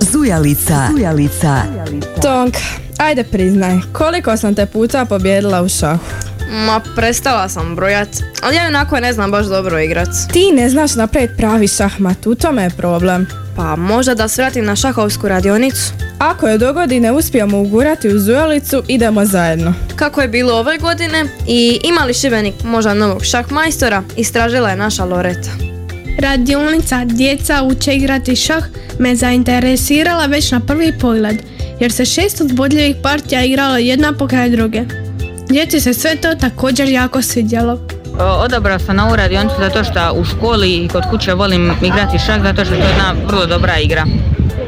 Zujalica. 0.00 0.88
Zujalica. 0.92 1.62
Tonk, 2.22 2.54
ajde 2.98 3.24
priznaj, 3.24 3.78
koliko 3.92 4.36
sam 4.36 4.54
te 4.54 4.66
puta 4.66 5.04
pobjedila 5.04 5.62
u 5.62 5.68
šahu? 5.68 6.04
Ma 6.66 6.80
prestala 6.96 7.48
sam 7.48 7.76
brojat, 7.76 8.08
ali 8.42 8.56
ja 8.56 8.66
onako 8.66 9.00
ne 9.00 9.12
znam 9.12 9.30
baš 9.30 9.46
dobro 9.46 9.80
igrat. 9.80 10.08
Ti 10.32 10.52
ne 10.52 10.68
znaš 10.68 10.94
napraviti 10.94 11.36
pravi 11.36 11.68
šahmat, 11.68 12.26
u 12.26 12.34
tome 12.34 12.62
je 12.62 12.70
problem. 12.70 13.26
Pa 13.56 13.76
možda 13.76 14.14
da 14.14 14.28
svratim 14.28 14.64
na 14.64 14.76
šahovsku 14.76 15.28
radionicu. 15.28 16.07
Ako 16.18 16.48
je 16.48 16.58
dogodi 16.58 17.00
ne 17.00 17.12
uspijemo 17.12 17.60
ugurati 17.60 18.08
u 18.08 18.18
zujalicu, 18.18 18.82
idemo 18.88 19.24
zajedno. 19.24 19.74
Kako 19.96 20.20
je 20.20 20.28
bilo 20.28 20.54
ove 20.54 20.78
godine 20.78 21.24
i 21.46 21.80
ima 21.84 22.04
li 22.04 22.14
Šibenik 22.14 22.54
možda 22.64 22.94
novog 22.94 23.24
šahmajstora, 23.24 24.02
istražila 24.16 24.70
je 24.70 24.76
naša 24.76 25.04
Loreta. 25.04 25.50
Radionica 26.20 27.04
Djeca 27.04 27.62
uče 27.62 27.94
igrati 27.94 28.36
šah 28.36 28.64
me 28.98 29.16
zainteresirala 29.16 30.26
već 30.26 30.52
na 30.52 30.60
prvi 30.60 30.98
pogled, 31.00 31.36
jer 31.80 31.92
se 31.92 32.04
šest 32.04 32.40
uzbudljivih 32.40 32.96
partija 33.02 33.44
igralo 33.44 33.76
jedna 33.76 34.12
pokraj 34.12 34.50
druge. 34.50 34.82
Djeci 35.48 35.80
se 35.80 35.94
sve 35.94 36.16
to 36.16 36.34
također 36.34 36.88
jako 36.88 37.22
svidjelo. 37.22 37.80
Odabrao 38.18 38.78
sam 38.78 38.96
na 38.96 39.06
ovu 39.06 39.16
radionicu 39.16 39.54
zato 39.58 39.84
što 39.84 40.12
u 40.14 40.24
školi 40.24 40.72
i 40.72 40.88
kod 40.88 41.02
kuće 41.10 41.34
volim 41.34 41.72
igrati 41.82 42.18
šah 42.18 42.42
zato 42.42 42.64
što 42.64 42.74
je 42.74 42.80
to 42.80 42.86
jedna 42.86 43.14
vrlo 43.26 43.46
dobra 43.46 43.78
igra. 43.78 44.04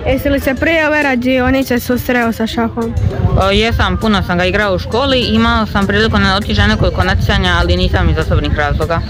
Jesi 0.07 0.30
li 0.30 0.40
se 0.40 0.54
prije 0.54 0.88
ove 0.88 1.02
radionice 1.02 1.80
susreo 1.80 2.33
sa 2.33 2.47
šahom? 2.47 2.95
O, 3.42 3.50
jesam, 3.50 3.97
puno 4.00 4.23
sam 4.23 4.38
ga 4.38 4.45
igrao 4.45 4.75
u 4.75 4.78
školi, 4.78 5.21
imao 5.21 5.66
sam 5.66 5.87
priliku 5.87 6.19
na 6.19 6.37
otići 6.37 6.61
nekoliko 6.69 7.04
natjecanja, 7.04 7.57
ali 7.61 7.76
nisam 7.76 8.11
iz 8.11 8.19
osobnih 8.19 8.52
razloga. 8.57 9.00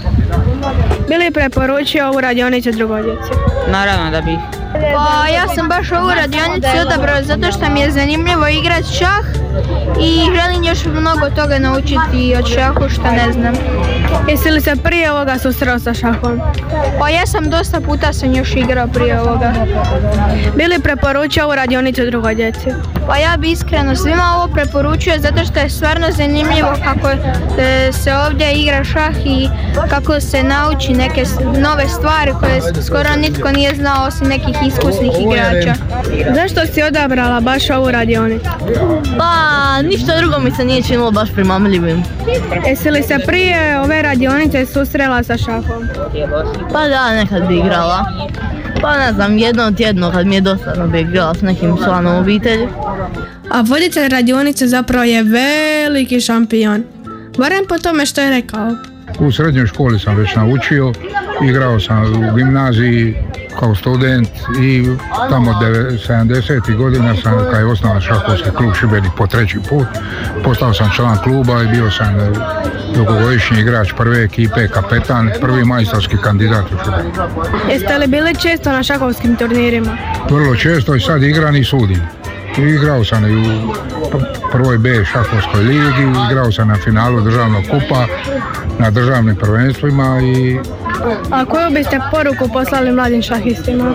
Bili 1.09 1.31
preporučio 1.31 2.07
ovu 2.07 2.21
radionicu 2.21 2.71
drugoj 2.71 3.03
djeci? 3.03 3.31
Naravno 3.71 4.11
da 4.11 4.21
bih. 4.21 4.37
Pa 4.73 5.27
ja 5.27 5.47
sam 5.55 5.67
baš 5.69 5.91
ovu 5.91 6.09
radionicu 6.09 6.87
odabrao 6.87 7.23
zato 7.23 7.51
što 7.51 7.69
mi 7.69 7.79
je 7.81 7.91
zanimljivo 7.91 8.47
igrati 8.47 8.93
šah 8.97 9.25
i 10.01 10.35
želim 10.35 10.63
još 10.63 10.85
mnogo 10.85 11.29
toga 11.35 11.59
naučiti 11.59 12.35
od 12.39 12.47
šahu 12.55 12.89
što 12.89 13.11
ne 13.11 13.33
znam. 13.33 13.53
Jesi 14.29 14.51
li 14.51 14.61
se 14.61 14.75
prije 14.83 15.11
ovoga 15.11 15.37
susreo 15.37 15.79
sa 15.79 15.93
šahom? 15.93 16.41
Pa 16.99 17.09
ja 17.09 17.25
sam 17.27 17.49
dosta 17.49 17.81
puta 17.81 18.13
sam 18.13 18.35
još 18.35 18.55
igrao 18.55 18.87
prije 18.87 19.21
ovoga. 19.21 19.53
Bili 20.55 20.79
preporučio 20.79 21.43
ovu 21.43 21.55
radionicu 21.55 22.05
drugoj 22.05 22.35
djeci? 22.35 22.69
Pa 23.07 23.17
ja 23.17 23.37
bi 23.37 23.51
iskreno 23.51 23.95
svima 23.95 24.23
ovo 24.35 24.53
preporučio 24.53 25.13
zato 25.19 25.45
što 25.45 25.59
je 25.59 25.69
stvarno 25.69 26.07
zanimljivo 26.17 26.73
kako 26.83 27.09
e, 27.09 27.91
se 27.91 28.13
ovdje 28.15 28.53
igra 28.53 28.83
šah 28.83 29.15
i 29.25 29.49
kako 29.89 30.19
se 30.19 30.43
nauči 30.43 30.93
neke 30.93 31.23
nove 31.59 31.87
stvari 31.87 32.31
koje 32.39 32.61
skoro 32.85 33.09
nitko 33.17 33.51
nije 33.51 33.75
znao 33.75 34.07
osim 34.07 34.27
nekih 34.27 34.55
iskusnih 34.67 35.11
igrača. 35.21 35.73
Zašto 36.35 36.73
si 36.73 36.83
odabrala 36.83 37.39
baš 37.39 37.69
ovu 37.69 37.91
radionicu? 37.91 38.49
Pa 39.17 39.81
ništa 39.81 40.17
drugo 40.17 40.39
mi 40.39 40.51
se 40.51 40.65
nije 40.65 40.83
činilo 40.83 41.11
baš 41.11 41.29
primamljivim. 41.33 42.03
Jesi 42.67 42.91
li 42.91 43.03
se 43.03 43.19
prije 43.27 43.79
ove 43.79 44.01
radionice 44.01 44.65
susrela 44.65 45.23
sa 45.23 45.37
šahom? 45.37 45.89
Pa 46.73 46.87
da, 46.87 47.11
nekad 47.11 47.47
bi 47.47 47.57
igrala. 47.57 48.05
Pa 48.81 48.97
ne 48.97 49.13
znam, 49.13 49.37
jedno 49.37 49.71
tjedno 49.71 50.11
kad 50.11 50.27
mi 50.27 50.35
je 50.35 50.41
dosadno 50.41 50.87
bi 50.87 50.99
igrala 50.99 51.33
s 51.33 51.41
nekim 51.41 51.77
članom 51.77 52.15
obitelji. 52.15 52.67
A 53.51 53.61
voditelj 53.61 54.09
radionice 54.09 54.67
zapravo 54.67 55.03
je 55.03 55.23
veliki 55.23 56.21
šampion. 56.21 56.83
Barem 57.37 57.65
po 57.69 57.77
tome 57.77 58.05
što 58.05 58.21
je 58.21 58.29
rekao. 58.29 58.71
U 59.19 59.31
srednjoj 59.31 59.67
školi 59.67 59.99
sam 59.99 60.15
već 60.15 60.35
naučio, 60.35 60.93
igrao 61.43 61.79
sam 61.79 62.29
u 62.29 62.35
gimnaziji 62.35 63.15
kao 63.59 63.75
student 63.75 64.29
i 64.61 64.85
tamo 65.29 65.51
70. 65.51 66.75
godina 66.75 67.15
sam, 67.23 67.33
kad 67.51 67.59
je 67.59 67.65
osnovan 67.65 68.01
šahovski 68.01 68.49
klub 68.57 68.73
Šibenik 68.79 69.11
po 69.17 69.27
treći 69.27 69.59
put, 69.69 69.87
postao 70.43 70.73
sam 70.73 70.91
član 70.95 71.17
kluba 71.23 71.63
i 71.63 71.67
bio 71.67 71.91
sam 71.91 72.15
dugogodišnji 72.95 73.59
igrač 73.59 73.93
prve 73.97 74.23
ekipe, 74.23 74.67
kapetan, 74.67 75.31
prvi 75.41 75.65
majstorski 75.65 76.17
kandidat 76.17 76.65
u 76.65 76.75
Šibeniku. 76.83 77.21
Jeste 77.71 77.97
li 77.97 78.07
bili 78.07 78.35
često 78.35 78.71
na 78.71 78.83
šahovskim 78.83 79.35
turnirima? 79.35 79.97
Vrlo 80.29 80.55
često 80.55 80.95
i 80.95 80.99
sad 80.99 81.23
igram 81.23 81.55
i 81.55 81.63
sudim. 81.63 82.01
Igrao 82.57 83.03
sam 83.03 83.25
i 83.25 83.35
u 83.35 83.73
prvoj 84.51 84.77
B 84.77 85.05
šahovskoj 85.05 85.63
ligi, 85.63 86.19
igrao 86.31 86.51
sam 86.51 86.67
na 86.67 86.75
finalu 86.75 87.21
državnog 87.21 87.63
kupa, 87.63 88.05
na 88.79 88.91
državnim 88.91 89.35
prvenstvima 89.35 90.19
i 90.21 90.59
A 91.31 91.45
koju 91.45 91.71
biste 91.71 91.99
poruku 92.11 92.49
poslali 92.53 92.91
mladim 92.91 93.21
šahistima? 93.21 93.93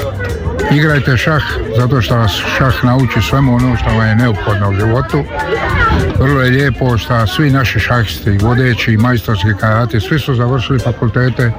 igrajte 0.71 1.17
šah 1.17 1.43
zato 1.77 2.03
što 2.03 2.17
vas 2.17 2.33
šah 2.59 2.85
nauči 2.85 3.21
svemu 3.31 3.55
ono 3.55 3.77
što 3.77 3.91
vam 3.91 4.09
je 4.09 4.17
neophodno 4.17 4.71
u 4.71 4.75
životu. 4.75 5.25
Vrlo 6.19 6.43
je 6.43 6.51
lijepo 6.51 6.99
što 6.99 7.27
svi 7.27 7.51
naši 7.51 7.81
šahisti, 7.81 8.31
vodeći 8.31 8.93
i 8.93 8.97
majstorski 8.97 9.49
kandidati, 9.61 10.01
svi 10.01 10.19
su 10.19 10.35
završili 10.35 10.79
fakultete 10.79 11.53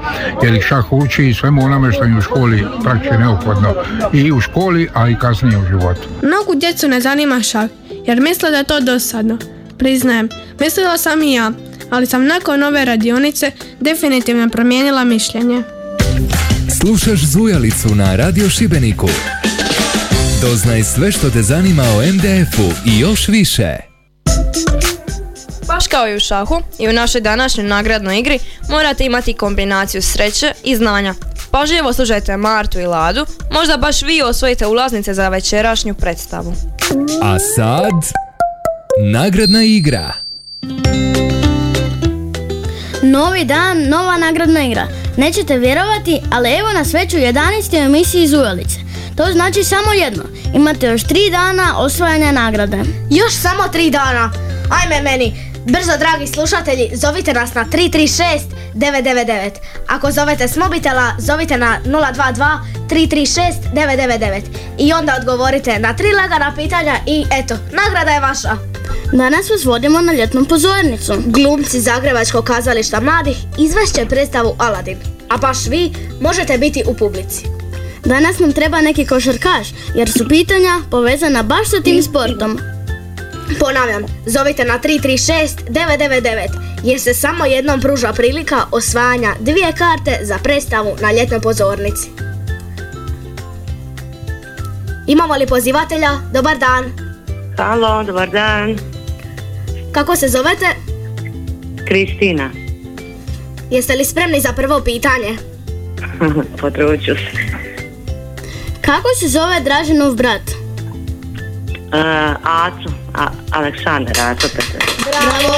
jer 0.43 0.53
ih 0.53 0.63
šah 0.63 0.93
uči 0.93 1.29
i 1.29 1.33
svemu 1.33 1.65
onome 1.65 1.91
što 1.91 2.03
im 2.03 2.17
u 2.17 2.21
školi 2.21 2.67
praktički 2.83 3.17
neophodno. 3.17 3.73
I 4.13 4.31
u 4.31 4.41
školi, 4.41 4.89
a 4.93 5.09
i 5.09 5.15
kasnije 5.15 5.57
u 5.57 5.65
životu. 5.65 6.01
Mnogu 6.21 6.55
djecu 6.55 6.87
ne 6.87 7.01
zanima 7.01 7.41
šah, 7.41 7.69
jer 8.05 8.21
misle 8.21 8.51
da 8.51 8.57
je 8.57 8.63
to 8.63 8.79
dosadno. 8.79 9.37
Priznajem, 9.77 10.29
mislila 10.59 10.97
sam 10.97 11.21
i 11.21 11.33
ja, 11.33 11.51
ali 11.89 12.05
sam 12.05 12.25
nakon 12.25 12.63
ove 12.63 12.85
radionice 12.85 13.51
definitivno 13.79 14.49
promijenila 14.49 15.03
mišljenje. 15.03 15.63
Slušaš 16.81 17.19
Zujalicu 17.19 17.95
na 17.95 18.15
Radio 18.15 18.49
Šibeniku. 18.49 19.09
Doznaj 20.41 20.83
sve 20.83 21.11
što 21.11 21.29
te 21.29 21.41
zanima 21.41 21.83
o 21.83 22.01
MDF-u 22.13 22.89
i 22.89 22.99
još 22.99 23.27
više. 23.27 23.77
Baš 25.67 25.87
kao 25.87 26.07
i 26.09 26.15
u 26.15 26.19
šahu 26.19 26.61
i 26.79 26.89
u 26.89 26.93
našoj 26.93 27.21
današnjoj 27.21 27.67
nagradnoj 27.67 28.19
igri 28.19 28.39
morate 28.69 29.05
imati 29.05 29.33
kombinaciju 29.33 30.01
sreće 30.01 30.53
i 30.63 30.75
znanja. 30.75 31.13
Pažljivo 31.51 31.93
slušajte 31.93 32.37
Martu 32.37 32.79
i 32.79 32.85
Ladu, 32.85 33.25
možda 33.51 33.77
baš 33.77 34.01
vi 34.01 34.21
osvojite 34.21 34.67
ulaznice 34.67 35.13
za 35.13 35.29
večerašnju 35.29 35.93
predstavu. 35.93 36.53
A 37.23 37.39
sad... 37.39 37.93
Nagradna 39.11 39.63
igra. 39.63 40.13
Novi 43.11 43.45
dan, 43.45 43.89
nova 43.89 44.17
nagradna 44.17 44.63
igra. 44.63 44.87
Nećete 45.17 45.57
vjerovati, 45.57 46.21
ali 46.31 46.49
evo 46.49 46.73
nas 46.73 46.93
već 46.93 47.13
u 47.13 47.17
11. 47.17 47.85
emisiji 47.85 48.27
Zujalice. 48.27 48.79
To 49.15 49.25
znači 49.31 49.63
samo 49.63 49.93
jedno. 49.93 50.23
Imate 50.53 50.87
još 50.87 51.03
tri 51.03 51.29
dana 51.31 51.77
osvajanja 51.77 52.31
nagrade. 52.31 52.77
Još 53.09 53.33
samo 53.33 53.67
tri 53.71 53.89
dana. 53.89 54.31
Ajme 54.81 55.01
meni. 55.01 55.33
Brzo, 55.65 55.97
dragi 55.99 56.27
slušatelji, 56.27 56.89
zovite 56.93 57.33
nas 57.33 57.53
na 57.53 57.65
336 57.65 58.39
999. 58.73 59.51
Ako 59.87 60.11
zovete 60.11 60.47
s 60.47 60.55
mobitela, 60.55 61.11
zovite 61.19 61.57
na 61.57 61.79
022 61.85 62.59
336 62.89 63.53
999. 63.73 64.41
I 64.77 64.93
onda 64.93 65.15
odgovorite 65.19 65.79
na 65.79 65.93
tri 65.93 66.07
lagana 66.13 66.53
pitanja 66.55 66.95
i 67.05 67.25
eto, 67.31 67.57
nagrada 67.71 68.11
je 68.11 68.19
vaša. 68.19 68.57
Danas 69.13 69.49
vas 69.49 69.65
vodimo 69.65 70.01
na 70.01 70.13
ljetnu 70.13 70.45
pozornicu. 70.45 71.13
Glumci 71.25 71.79
Zagrebačkog 71.79 72.45
kazališta 72.45 72.99
mladih 72.99 73.37
izvešće 73.59 74.05
predstavu 74.09 74.55
Aladin. 74.57 74.97
A 75.29 75.37
baš 75.37 75.67
vi 75.67 75.91
možete 76.21 76.57
biti 76.57 76.83
u 76.87 76.93
publici. 76.93 77.45
Danas 78.05 78.39
nam 78.39 78.51
treba 78.51 78.81
neki 78.81 79.05
košarkaš, 79.05 79.67
jer 79.95 80.11
su 80.11 80.27
pitanja 80.27 80.79
povezana 80.91 81.43
baš 81.43 81.69
sa 81.69 81.81
tim 81.81 82.03
sportom. 82.03 82.59
Ponavljam, 83.59 84.03
zovite 84.25 84.65
na 84.65 84.79
336 84.79 85.47
999 85.69 86.67
jer 86.83 87.01
se 87.01 87.13
samo 87.13 87.45
jednom 87.45 87.81
pruža 87.81 88.13
prilika 88.13 88.57
osvajanja 88.71 89.33
dvije 89.39 89.73
karte 89.77 90.25
za 90.25 90.37
predstavu 90.43 90.95
na 91.01 91.11
ljetnoj 91.11 91.41
pozornici. 91.41 92.07
Imamo 95.07 95.35
li 95.35 95.47
pozivatelja? 95.47 96.11
Dobar 96.33 96.57
dan. 96.57 96.85
Halo, 97.57 98.03
dobar 98.03 98.29
dan. 98.29 98.96
Kako 99.97 100.15
se 100.15 100.27
zovete? 100.27 100.65
Kristina. 101.87 102.49
Jeste 103.71 103.95
li 103.95 104.05
spremni 104.05 104.41
za 104.41 104.53
prvo 104.53 104.81
pitanje? 104.81 105.37
Potrudit 106.61 107.05
ću 107.05 107.11
se. 107.15 107.57
Kako 108.81 109.07
se 109.19 109.27
zove 109.27 109.59
Draženov 109.59 110.15
brat? 110.15 110.41
Uh, 110.41 111.93
Aco, 112.43 112.89
A- 113.13 113.31
Aleksandar 113.51 114.15
Aco. 114.19 114.47
Bravo! 115.03 115.57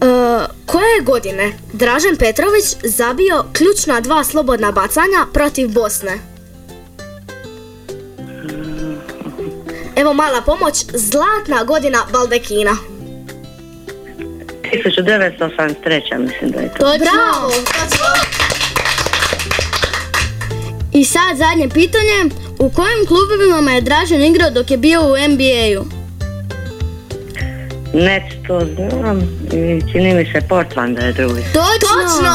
E, 0.00 0.46
koje 0.66 1.00
godine 1.02 1.52
Dražen 1.72 2.16
Petrović 2.16 2.64
zabio 2.82 3.44
ključna 3.52 4.00
dva 4.00 4.24
slobodna 4.24 4.72
bacanja 4.72 5.26
protiv 5.32 5.68
Bosne? 5.68 6.18
Evo 10.00 10.12
mala 10.14 10.40
pomoć, 10.40 10.84
zlatna 10.94 11.64
godina 11.64 11.98
Baldekina. 12.12 12.76
1983. 14.62 16.18
mislim 16.18 16.50
da 16.50 16.60
je 16.60 16.68
to. 16.68 16.78
Točno. 16.78 16.98
Bravo, 16.98 17.50
točno. 17.50 18.06
I 20.92 21.04
sad 21.04 21.36
zadnje 21.36 21.68
pitanje. 21.68 22.34
U 22.58 22.70
kojim 22.70 23.06
klubovima 23.06 23.72
je 23.72 23.80
Dražen 23.80 24.24
igrao 24.24 24.50
dok 24.50 24.70
je 24.70 24.76
bio 24.76 25.02
u 25.02 25.14
NBA-u? 25.28 25.84
Net 27.94 28.22
to 28.46 28.60
znam 28.60 29.20
i 29.52 29.92
čini 29.92 30.14
mi 30.14 30.32
se 30.32 30.48
Portland 30.48 30.98
da 30.98 31.04
je 31.06 31.12
drugi. 31.12 31.42
Točno! 31.52 32.34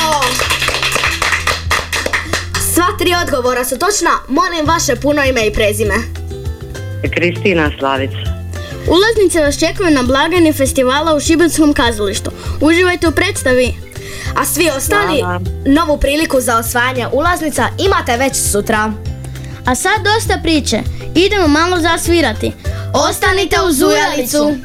Sva 2.73 2.85
tri 2.99 3.11
odgovora 3.23 3.65
su 3.65 3.79
točna, 3.79 4.09
molim 4.27 4.65
vaše 4.65 4.95
puno 4.95 5.23
ime 5.23 5.47
i 5.47 5.53
prezime. 5.53 6.22
Kristina 7.11 7.71
Slavica. 7.79 8.17
Ulaznice 8.87 9.41
vas 9.41 9.59
čekaju 9.59 9.91
na 9.91 10.03
blagajni 10.03 10.53
festivala 10.53 11.15
u 11.15 11.19
Šibenskom 11.19 11.73
kazalištu. 11.73 12.31
Uživajte 12.61 13.07
u 13.07 13.11
predstavi. 13.11 13.73
A 14.35 14.45
svi 14.45 14.69
ostali, 14.77 15.19
Hvala. 15.19 15.41
novu 15.65 15.97
priliku 15.97 16.41
za 16.41 16.57
osvajanje 16.57 17.07
ulaznica 17.11 17.67
imate 17.85 18.17
već 18.17 18.35
sutra. 18.35 18.93
A 19.65 19.75
sad 19.75 19.93
dosta 20.03 20.39
priče. 20.43 20.79
Idemo 21.15 21.47
malo 21.47 21.79
zasvirati. 21.79 22.51
Ostanite 23.09 23.55
uz 23.67 23.75
Zujalicu. 23.75 24.55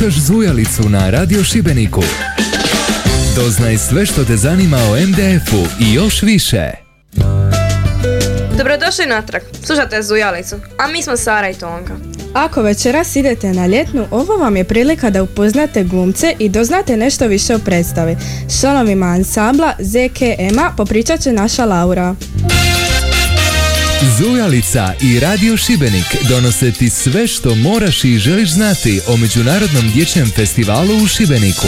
Slušaš 0.00 0.20
Zujalicu 0.20 0.88
na 0.88 1.10
Radio 1.10 1.44
Šibeniku. 1.44 2.02
Doznaj 3.36 3.78
sve 3.78 4.06
što 4.06 4.24
te 4.24 4.36
zanima 4.36 4.76
o 4.76 4.96
MDF-u 5.06 5.84
i 5.84 5.94
još 5.94 6.22
više. 6.22 6.70
Dobrodošli 8.58 9.06
natrag, 9.06 9.42
slušate 9.64 10.02
Zujalicu, 10.02 10.56
a 10.78 10.86
mi 10.86 11.02
smo 11.02 11.16
Sara 11.16 11.50
i 11.50 11.54
Tonka. 11.54 11.92
Ako 12.34 12.62
večeras 12.62 13.16
idete 13.16 13.52
na 13.52 13.66
ljetnu, 13.66 14.06
ovo 14.10 14.36
vam 14.36 14.56
je 14.56 14.64
prilika 14.64 15.10
da 15.10 15.22
upoznate 15.22 15.84
glumce 15.84 16.34
i 16.38 16.48
doznate 16.48 16.96
nešto 16.96 17.26
više 17.26 17.54
o 17.54 17.58
predstavi. 17.58 18.16
S 18.48 18.60
članovima 18.60 19.06
ansambla 19.06 19.72
ZKM-a 19.78 20.72
popričat 20.76 21.20
će 21.20 21.32
naša 21.32 21.64
Laura. 21.64 22.14
Zujalica 24.06 24.94
i 25.00 25.20
Radio 25.20 25.56
Šibenik 25.56 26.28
donose 26.28 26.72
ti 26.72 26.90
sve 26.90 27.26
što 27.26 27.54
moraš 27.54 28.04
i 28.04 28.18
želiš 28.18 28.50
znati 28.50 29.00
o 29.08 29.16
Međunarodnom 29.16 29.90
dječjem 29.94 30.30
festivalu 30.36 30.96
u 31.04 31.06
Šibeniku. 31.06 31.66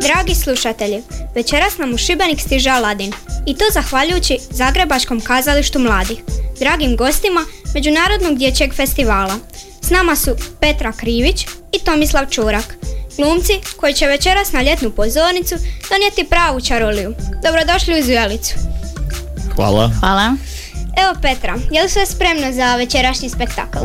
Dragi 0.00 0.34
slušatelji, 0.34 1.02
večeras 1.34 1.78
nam 1.78 1.94
u 1.94 1.98
Šibenik 1.98 2.40
stiže 2.40 2.70
Aladin 2.70 3.12
i 3.46 3.54
to 3.54 3.64
zahvaljujući 3.72 4.38
Zagrebačkom 4.50 5.20
kazalištu 5.20 5.78
mladih, 5.78 6.18
dragim 6.58 6.96
gostima 6.96 7.44
Međunarodnog 7.74 8.38
dječjeg 8.38 8.74
festivala. 8.74 9.38
S 9.82 9.90
nama 9.90 10.16
su 10.16 10.30
Petra 10.60 10.92
Krivić 10.92 11.46
i 11.72 11.78
Tomislav 11.84 12.26
Čurak, 12.30 12.76
glumci 13.16 13.52
koji 13.76 13.94
će 13.94 14.06
večeras 14.06 14.52
na 14.52 14.62
ljetnu 14.62 14.90
pozornicu 14.90 15.54
donijeti 15.90 16.30
pravu 16.30 16.60
čaroliju. 16.60 17.14
Dobrodošli 17.42 18.00
u 18.00 18.04
Zujalicu. 18.04 18.75
Hvala. 19.56 19.90
Hvala. 20.00 20.36
Evo 20.96 21.20
Petra, 21.22 21.56
je 21.70 21.82
li 21.82 21.88
sve 21.88 22.06
spremno 22.06 22.52
za 22.52 22.76
večerašnji 22.76 23.28
spektakl? 23.28 23.78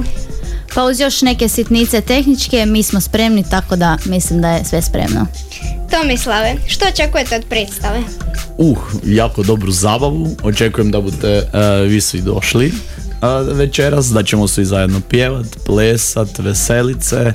Pa 0.76 0.84
uz 0.84 1.00
još 1.00 1.22
neke 1.22 1.50
sitnice 1.50 2.02
tehničke 2.02 2.66
mi 2.66 2.84
smo 2.84 3.02
spremni 3.02 3.44
tako 3.50 3.76
da 3.76 3.98
mislim 4.06 4.42
da 4.42 4.50
je 4.52 4.66
sve 4.66 4.82
spremno. 4.82 5.28
Tomislave, 5.92 6.56
što 6.68 6.86
očekujete 6.88 7.36
od 7.36 7.46
predstave? 7.50 8.00
Uh, 8.58 8.78
jako 9.06 9.44
dobru 9.44 9.72
zabavu. 9.72 10.36
Očekujem 10.44 10.92
da 10.92 11.02
budete 11.02 11.28
e, 11.28 11.82
vi 11.88 12.02
svi 12.02 12.22
došli 12.22 12.68
e, 12.68 12.74
večeras, 13.54 14.06
da 14.06 14.24
ćemo 14.24 14.48
svi 14.48 14.66
zajedno 14.66 15.02
pjevat, 15.10 15.46
plesat, 15.66 16.40
veselice 16.40 17.18
e, 17.18 17.34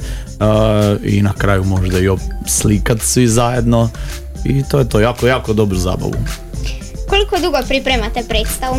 i 1.03 1.23
na 1.23 1.33
kraju 1.33 1.65
možda 1.65 1.99
i 1.99 2.09
slikat 2.47 3.01
svi 3.01 3.29
zajedno. 3.29 3.91
I 4.45 4.63
to 4.71 4.79
je 4.79 4.89
to, 4.89 5.01
jako, 5.01 5.27
jako 5.27 5.53
dobru 5.53 5.79
zabavu. 5.79 6.15
Koliko 7.09 7.39
dugo 7.39 7.59
pripremate 7.69 8.23
predstavu? 8.29 8.77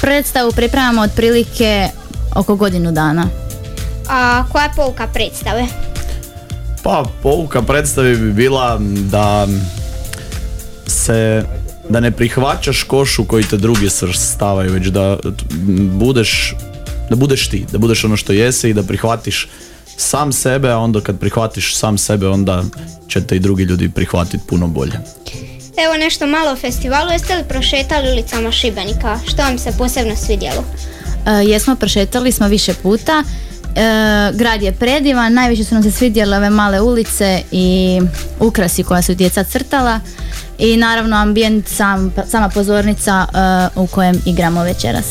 Predstavu 0.00 0.52
pripremamo 0.52 1.02
otprilike 1.02 1.88
oko 2.36 2.56
godinu 2.56 2.92
dana. 2.92 3.28
A 4.08 4.44
koja 4.52 4.64
je 4.64 4.70
pouka 4.76 5.06
predstave? 5.06 5.66
Pa 6.82 7.04
pouka 7.22 7.62
predstave 7.62 8.16
bi 8.16 8.32
bila 8.32 8.78
da 9.10 9.46
se 10.86 11.44
da 11.88 12.00
ne 12.00 12.10
prihvaćaš 12.10 12.82
košu 12.82 13.24
koji 13.24 13.44
te 13.44 13.56
drugi 13.56 13.90
svrstavaju, 13.90 14.72
već 14.72 14.86
da 14.86 15.16
budeš 15.92 16.54
da 17.10 17.16
budeš 17.16 17.48
ti, 17.48 17.66
da 17.72 17.78
budeš 17.78 18.04
ono 18.04 18.16
što 18.16 18.32
jesi 18.32 18.68
i 18.68 18.74
da 18.74 18.82
prihvatiš 18.82 19.48
sam 19.96 20.32
sebe, 20.32 20.70
a 20.70 20.78
onda 20.78 21.00
kad 21.00 21.18
prihvatiš 21.18 21.76
sam 21.76 21.98
sebe, 21.98 22.28
onda 22.28 22.64
će 23.08 23.26
te 23.26 23.36
i 23.36 23.40
drugi 23.40 23.62
ljudi 23.62 23.88
prihvatiti 23.88 24.44
puno 24.48 24.66
bolje. 24.66 25.00
Evo 25.84 25.96
nešto 25.96 26.26
malo 26.26 26.52
o 26.52 26.56
festivalu, 26.56 27.10
jeste 27.10 27.36
li 27.36 27.44
prošetali 27.48 28.12
ulicama 28.12 28.52
Šibenika? 28.52 29.18
Što 29.28 29.42
vam 29.42 29.58
se 29.58 29.72
posebno 29.78 30.16
svidjelo? 30.16 30.64
E, 31.26 31.30
jesmo, 31.30 31.76
prošetali 31.76 32.32
smo 32.32 32.48
više 32.48 32.74
puta. 32.74 33.22
E, 33.22 34.32
grad 34.34 34.62
je 34.62 34.72
predivan, 34.72 35.34
najviše 35.34 35.64
su 35.64 35.74
nam 35.74 35.82
se 35.82 35.90
svidjele 35.90 36.36
ove 36.36 36.50
male 36.50 36.80
ulice 36.80 37.42
i 37.52 38.00
ukrasi 38.40 38.82
koja 38.82 39.02
su 39.02 39.14
djeca 39.14 39.44
crtala 39.44 40.00
i 40.58 40.76
naravno 40.76 41.16
ambijent, 41.16 41.68
sam, 41.68 42.14
sama 42.30 42.48
pozornica 42.48 43.26
e, 43.26 43.80
u 43.80 43.86
kojem 43.86 44.22
igramo 44.26 44.62
večeras. 44.62 45.06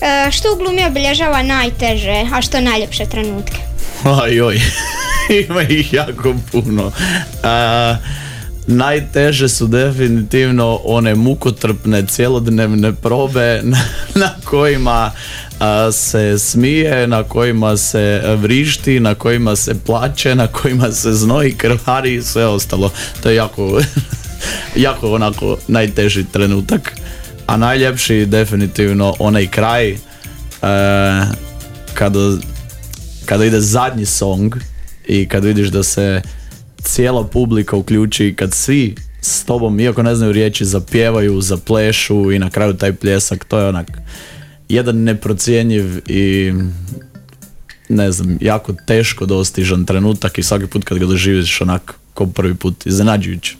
E, 0.00 0.30
što 0.30 0.52
u 0.52 0.56
glumi 0.56 0.84
obilježava 0.84 1.42
najteže, 1.42 2.26
a 2.34 2.42
što 2.42 2.60
najljepše 2.60 3.06
trenutke? 3.06 3.58
Oj, 4.04 4.40
oj, 4.40 4.60
ima 5.48 5.62
ih 5.62 5.92
jako 5.92 6.34
puno. 6.52 6.92
A, 7.42 7.96
najteže 8.66 9.48
su 9.48 9.66
definitivno 9.66 10.80
one 10.84 11.14
mukotrpne 11.14 12.06
cjelodnevne 12.06 12.92
probe 12.92 13.62
na, 14.14 14.30
kojima 14.44 15.12
se 15.92 16.38
smije, 16.38 17.06
na 17.06 17.22
kojima 17.22 17.76
se 17.76 18.22
vrišti, 18.36 19.00
na 19.00 19.14
kojima 19.14 19.56
se 19.56 19.74
plaće, 19.86 20.34
na 20.34 20.46
kojima 20.46 20.92
se 20.92 21.12
znoji, 21.12 21.54
krvari 21.54 22.14
i 22.14 22.22
sve 22.22 22.46
ostalo. 22.46 22.92
To 23.22 23.30
je 23.30 23.36
jako, 23.36 23.80
jako 24.76 25.14
onako 25.14 25.58
najteži 25.68 26.24
trenutak. 26.24 26.92
A 27.46 27.56
najljepši 27.56 28.26
definitivno 28.26 29.14
onaj 29.18 29.46
kraj 29.46 29.90
e, 29.90 29.98
kada, 31.94 32.36
kada 33.24 33.44
ide 33.44 33.60
zadnji 33.60 34.06
song 34.06 34.54
i 35.06 35.28
kad 35.28 35.44
vidiš 35.44 35.68
da 35.68 35.82
se 35.82 36.22
cijela 36.82 37.24
publika 37.24 37.76
uključi 37.76 38.26
i 38.26 38.34
kad 38.34 38.54
svi 38.54 38.94
s 39.20 39.44
tobom, 39.44 39.80
iako 39.80 40.02
ne 40.02 40.14
znaju 40.14 40.32
riječi, 40.32 40.64
zapjevaju, 40.64 41.40
zaplešu 41.40 42.32
i 42.32 42.38
na 42.38 42.50
kraju 42.50 42.74
taj 42.74 42.92
pljesak, 42.92 43.44
to 43.44 43.58
je 43.58 43.68
onak 43.68 43.86
jedan 44.68 44.96
neprocjenjiv 44.96 46.02
i 46.06 46.52
ne 47.88 48.12
znam, 48.12 48.38
jako 48.40 48.72
teško 48.86 49.26
dostižan 49.26 49.84
trenutak 49.84 50.38
i 50.38 50.42
svaki 50.42 50.66
put 50.66 50.84
kad 50.84 50.98
ga 50.98 51.06
doživiš 51.06 51.60
onak 51.60 51.94
ko 52.14 52.26
prvi 52.26 52.54
put, 52.54 52.86
iznenađujući. 52.86 53.56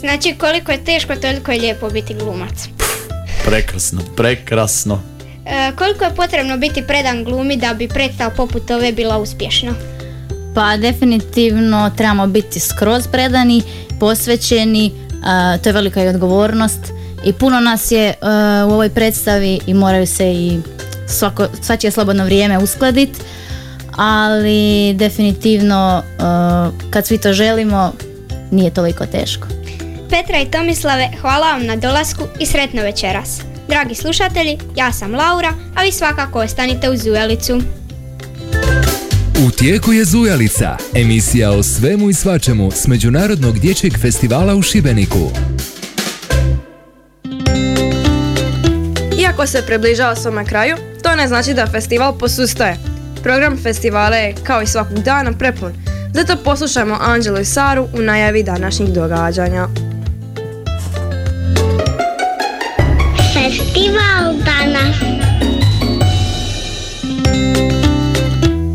Znači 0.00 0.34
koliko 0.38 0.72
je 0.72 0.84
teško, 0.84 1.16
toliko 1.16 1.52
je 1.52 1.60
lijepo 1.60 1.90
biti 1.90 2.14
glumac. 2.14 2.68
Prekrasno, 3.44 4.00
prekrasno. 4.16 5.02
E, 5.46 5.72
koliko 5.76 6.04
je 6.04 6.14
potrebno 6.16 6.58
biti 6.58 6.82
predan 6.86 7.24
glumi 7.24 7.56
da 7.56 7.74
bi 7.74 7.88
predstava 7.88 8.30
poput 8.30 8.70
ove 8.70 8.92
bila 8.92 9.18
uspješna? 9.18 9.74
Pa 10.54 10.76
definitivno 10.76 11.90
trebamo 11.96 12.26
biti 12.26 12.60
skroz 12.60 13.06
predani, 13.06 13.62
posvećeni, 14.00 14.92
to 15.62 15.68
je 15.68 15.72
velika 15.72 16.04
i 16.04 16.08
odgovornost 16.08 16.80
i 17.24 17.32
puno 17.32 17.60
nas 17.60 17.90
je 17.90 18.14
u 18.68 18.72
ovoj 18.72 18.88
predstavi 18.88 19.60
i 19.66 19.74
moraju 19.74 20.06
se 20.06 20.32
i 20.32 20.60
svako, 21.08 21.46
svačije 21.62 21.90
slobodno 21.90 22.24
vrijeme 22.24 22.58
uskladiti, 22.58 23.20
ali 23.96 24.94
definitivno 24.94 26.02
kad 26.90 27.06
svi 27.06 27.18
to 27.18 27.32
želimo 27.32 27.92
nije 28.50 28.74
toliko 28.74 29.06
teško. 29.06 29.46
Petra 30.10 30.40
i 30.40 30.50
Tomislave, 30.50 31.08
hvala 31.20 31.52
vam 31.52 31.66
na 31.66 31.76
dolasku 31.76 32.22
i 32.40 32.46
sretno 32.46 32.82
večeras. 32.82 33.40
Dragi 33.68 33.94
slušatelji, 33.94 34.58
ja 34.76 34.92
sam 34.92 35.14
Laura, 35.14 35.52
a 35.76 35.82
vi 35.82 35.92
svakako 35.92 36.40
ostanite 36.40 36.90
uz 36.90 37.00
Zujelicu. 37.00 37.60
U 39.38 39.50
tijeku 39.50 39.92
je 39.92 40.04
Zujalica, 40.04 40.76
emisija 40.94 41.50
o 41.50 41.62
svemu 41.62 42.10
i 42.10 42.14
svačemu 42.14 42.70
s 42.70 42.86
Međunarodnog 42.86 43.58
dječjeg 43.58 43.98
festivala 43.98 44.54
u 44.54 44.62
Šibeniku. 44.62 45.30
Iako 49.20 49.46
se 49.46 49.62
približava 49.66 50.16
svome 50.16 50.44
kraju, 50.44 50.76
to 51.02 51.16
ne 51.16 51.28
znači 51.28 51.54
da 51.54 51.66
festival 51.66 52.18
posustaje. 52.18 52.76
Program 53.22 53.58
festivala 53.62 54.16
je, 54.16 54.34
kao 54.44 54.62
i 54.62 54.66
svakog 54.66 54.98
dana, 54.98 55.32
prepun. 55.32 55.72
Zato 56.12 56.36
poslušajmo 56.44 56.98
Anđelu 57.00 57.38
i 57.38 57.44
Saru 57.44 57.88
u 57.94 58.02
najavi 58.02 58.42
današnjih 58.42 58.88
događanja. 58.88 59.68
Festival. 63.34 64.63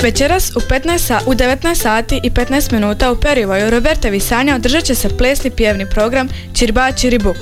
Večeras 0.09 0.55
u, 0.55 0.59
15 0.59 0.97
sa, 0.97 1.19
u 1.25 1.33
19 1.33 1.75
sati 1.75 2.19
i 2.23 2.29
15 2.29 2.71
minuta 2.71 3.11
u 3.11 3.15
Perivoju 3.15 3.69
Roberta 3.69 4.09
Visanja 4.09 4.55
održat 4.55 4.83
će 4.83 4.95
se 4.95 5.17
plesni 5.17 5.49
pjevni 5.49 5.89
program 5.89 6.29
Čirba 6.53 6.91
Čiribuk. 6.91 7.37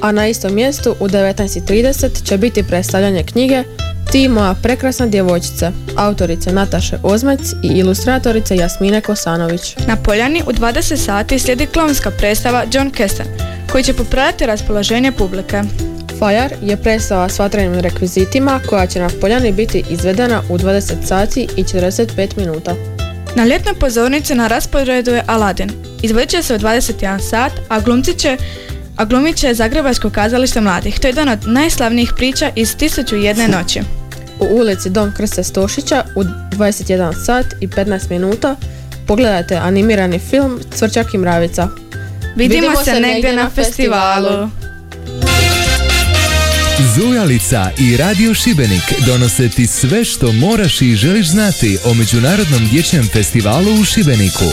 A 0.00 0.12
na 0.12 0.26
istom 0.26 0.54
mjestu 0.54 0.96
u 1.00 1.08
19.30 1.08 2.28
će 2.28 2.38
biti 2.38 2.62
predstavljanje 2.62 3.22
knjige 3.22 3.64
Ti 4.12 4.28
moja 4.28 4.54
prekrasna 4.62 5.06
djevojčica, 5.06 5.72
autorice 5.96 6.52
Nataše 6.52 6.98
Ozmec 7.02 7.40
i 7.62 7.66
ilustratorice 7.66 8.56
Jasmine 8.56 9.00
Kosanović. 9.00 9.76
Na 9.86 9.96
Poljani 9.96 10.42
u 10.46 10.52
20 10.52 10.96
sati 10.96 11.38
slijedi 11.38 11.66
klonska 11.66 12.10
predstava 12.10 12.64
John 12.72 12.90
Kessen, 12.90 13.26
koji 13.72 13.84
će 13.84 13.94
popraviti 13.94 14.46
raspoloženje 14.46 15.12
publike. 15.12 15.62
Fajar 16.18 16.52
je 16.62 16.76
predstava 16.76 17.28
s 17.28 17.38
vatrenim 17.38 17.80
rekvizitima 17.80 18.60
koja 18.68 18.86
će 18.86 19.00
na 19.00 19.08
Poljani 19.20 19.52
biti 19.52 19.84
izvedena 19.90 20.42
u 20.50 20.58
20 20.58 20.92
sati 21.04 21.48
i 21.56 21.64
45 21.64 22.36
minuta. 22.36 22.74
Na 23.36 23.44
ljetnoj 23.44 23.74
pozornici 23.74 24.34
na 24.34 24.46
rasporedu 24.46 25.10
je 25.10 25.24
Aladin. 25.26 25.70
Izvodit 26.02 26.28
će 26.28 26.42
se 26.42 26.54
u 26.54 26.58
21 26.58 27.20
sat, 27.20 27.52
a 27.68 27.80
glumci 27.80 28.14
će 28.14 28.36
a 28.98 29.04
glumit 29.04 29.36
će 29.36 29.54
Zagrebačko 29.54 30.10
kazalište 30.10 30.60
mladih. 30.60 31.00
To 31.00 31.06
je 31.06 31.10
jedan 31.10 31.28
od 31.28 31.38
najslavnijih 31.46 32.12
priča 32.16 32.50
iz 32.56 32.76
1001 32.76 33.50
noći. 33.58 33.80
U 34.40 34.44
ulici 34.44 34.90
Dom 34.90 35.12
Krste 35.16 35.42
Stošića 35.44 36.04
u 36.16 36.22
21 36.22 37.24
sat 37.26 37.46
i 37.60 37.68
15 37.68 38.10
minuta 38.10 38.56
pogledajte 39.06 39.56
animirani 39.56 40.18
film 40.18 40.60
Cvrčak 40.74 41.14
i 41.14 41.18
mravica. 41.18 41.68
Vidimo, 42.36 42.84
se 42.84 43.00
negdje 43.00 43.32
na 43.32 43.50
festivalu. 43.50 44.48
Zujalica 47.00 47.70
i 47.78 47.96
Radio 47.96 48.34
Šibenik 48.34 48.82
donose 49.06 49.48
ti 49.48 49.66
sve 49.66 50.04
što 50.04 50.32
moraš 50.32 50.82
i 50.82 50.94
želiš 50.94 51.26
znati 51.26 51.78
o 51.84 51.94
Međunarodnom 51.94 52.68
dječjem 52.70 53.08
festivalu 53.12 53.80
u 53.80 53.84
Šibeniku. 53.84 54.44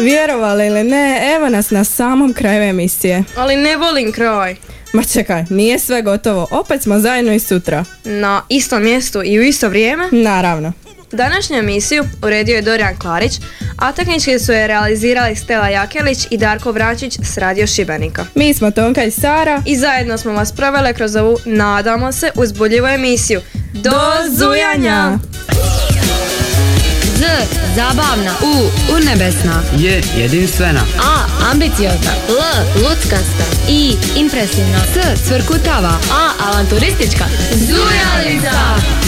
Vjerovali 0.00 0.66
ili 0.66 0.84
ne, 0.84 1.34
evo 1.36 1.48
nas 1.48 1.70
na 1.70 1.84
samom 1.84 2.32
kraju 2.32 2.62
emisije. 2.62 3.24
Ali 3.36 3.56
ne 3.56 3.76
volim 3.76 4.12
kraj. 4.12 4.56
Ma 4.92 5.04
čekaj, 5.04 5.44
nije 5.50 5.78
sve 5.78 6.02
gotovo, 6.02 6.46
opet 6.50 6.82
smo 6.82 6.98
zajedno 6.98 7.32
i 7.32 7.38
sutra. 7.38 7.84
Na 8.04 8.42
istom 8.48 8.82
mjestu 8.82 9.22
i 9.24 9.38
u 9.38 9.42
isto 9.42 9.68
vrijeme? 9.68 10.08
Naravno. 10.12 10.72
Današnju 11.12 11.56
emisiju 11.56 12.04
uredio 12.22 12.56
je 12.56 12.62
Dorijan 12.62 12.98
Klarić, 12.98 13.40
a 13.76 13.92
tehnički 13.92 14.38
su 14.38 14.52
je 14.52 14.66
realizirali 14.66 15.36
Stela 15.36 15.68
Jakelić 15.68 16.26
i 16.30 16.38
Darko 16.38 16.72
Vračić 16.72 17.18
s 17.22 17.38
Radio 17.38 17.66
Šibenika. 17.66 18.24
Mi 18.34 18.54
smo 18.54 18.70
Tonka 18.70 19.04
i 19.04 19.10
Sara. 19.10 19.62
I 19.66 19.76
zajedno 19.76 20.18
smo 20.18 20.32
vas 20.32 20.52
provele 20.52 20.92
kroz 20.94 21.16
ovu, 21.16 21.38
nadamo 21.44 22.12
se, 22.12 22.30
uzbudljivu 22.34 22.86
emisiju. 22.86 23.40
Do 23.72 24.00
zujanja! 24.36 25.18
Z. 27.16 27.24
Zabavna. 27.74 28.34
U. 28.42 28.70
Urnebesna. 28.92 29.62
J. 29.78 30.02
Jedinstvena. 30.16 30.80
A. 30.98 31.26
Ambiciozna. 31.50 32.10
L. 32.28 32.82
Luckasta. 32.82 33.44
I. 33.68 33.96
Impresivna. 34.16 34.78
S. 34.94 35.28
Cvrkutava. 35.28 35.98
A. 36.12 36.30
Avanturistička. 36.50 37.24
Zujalica! 37.54 38.99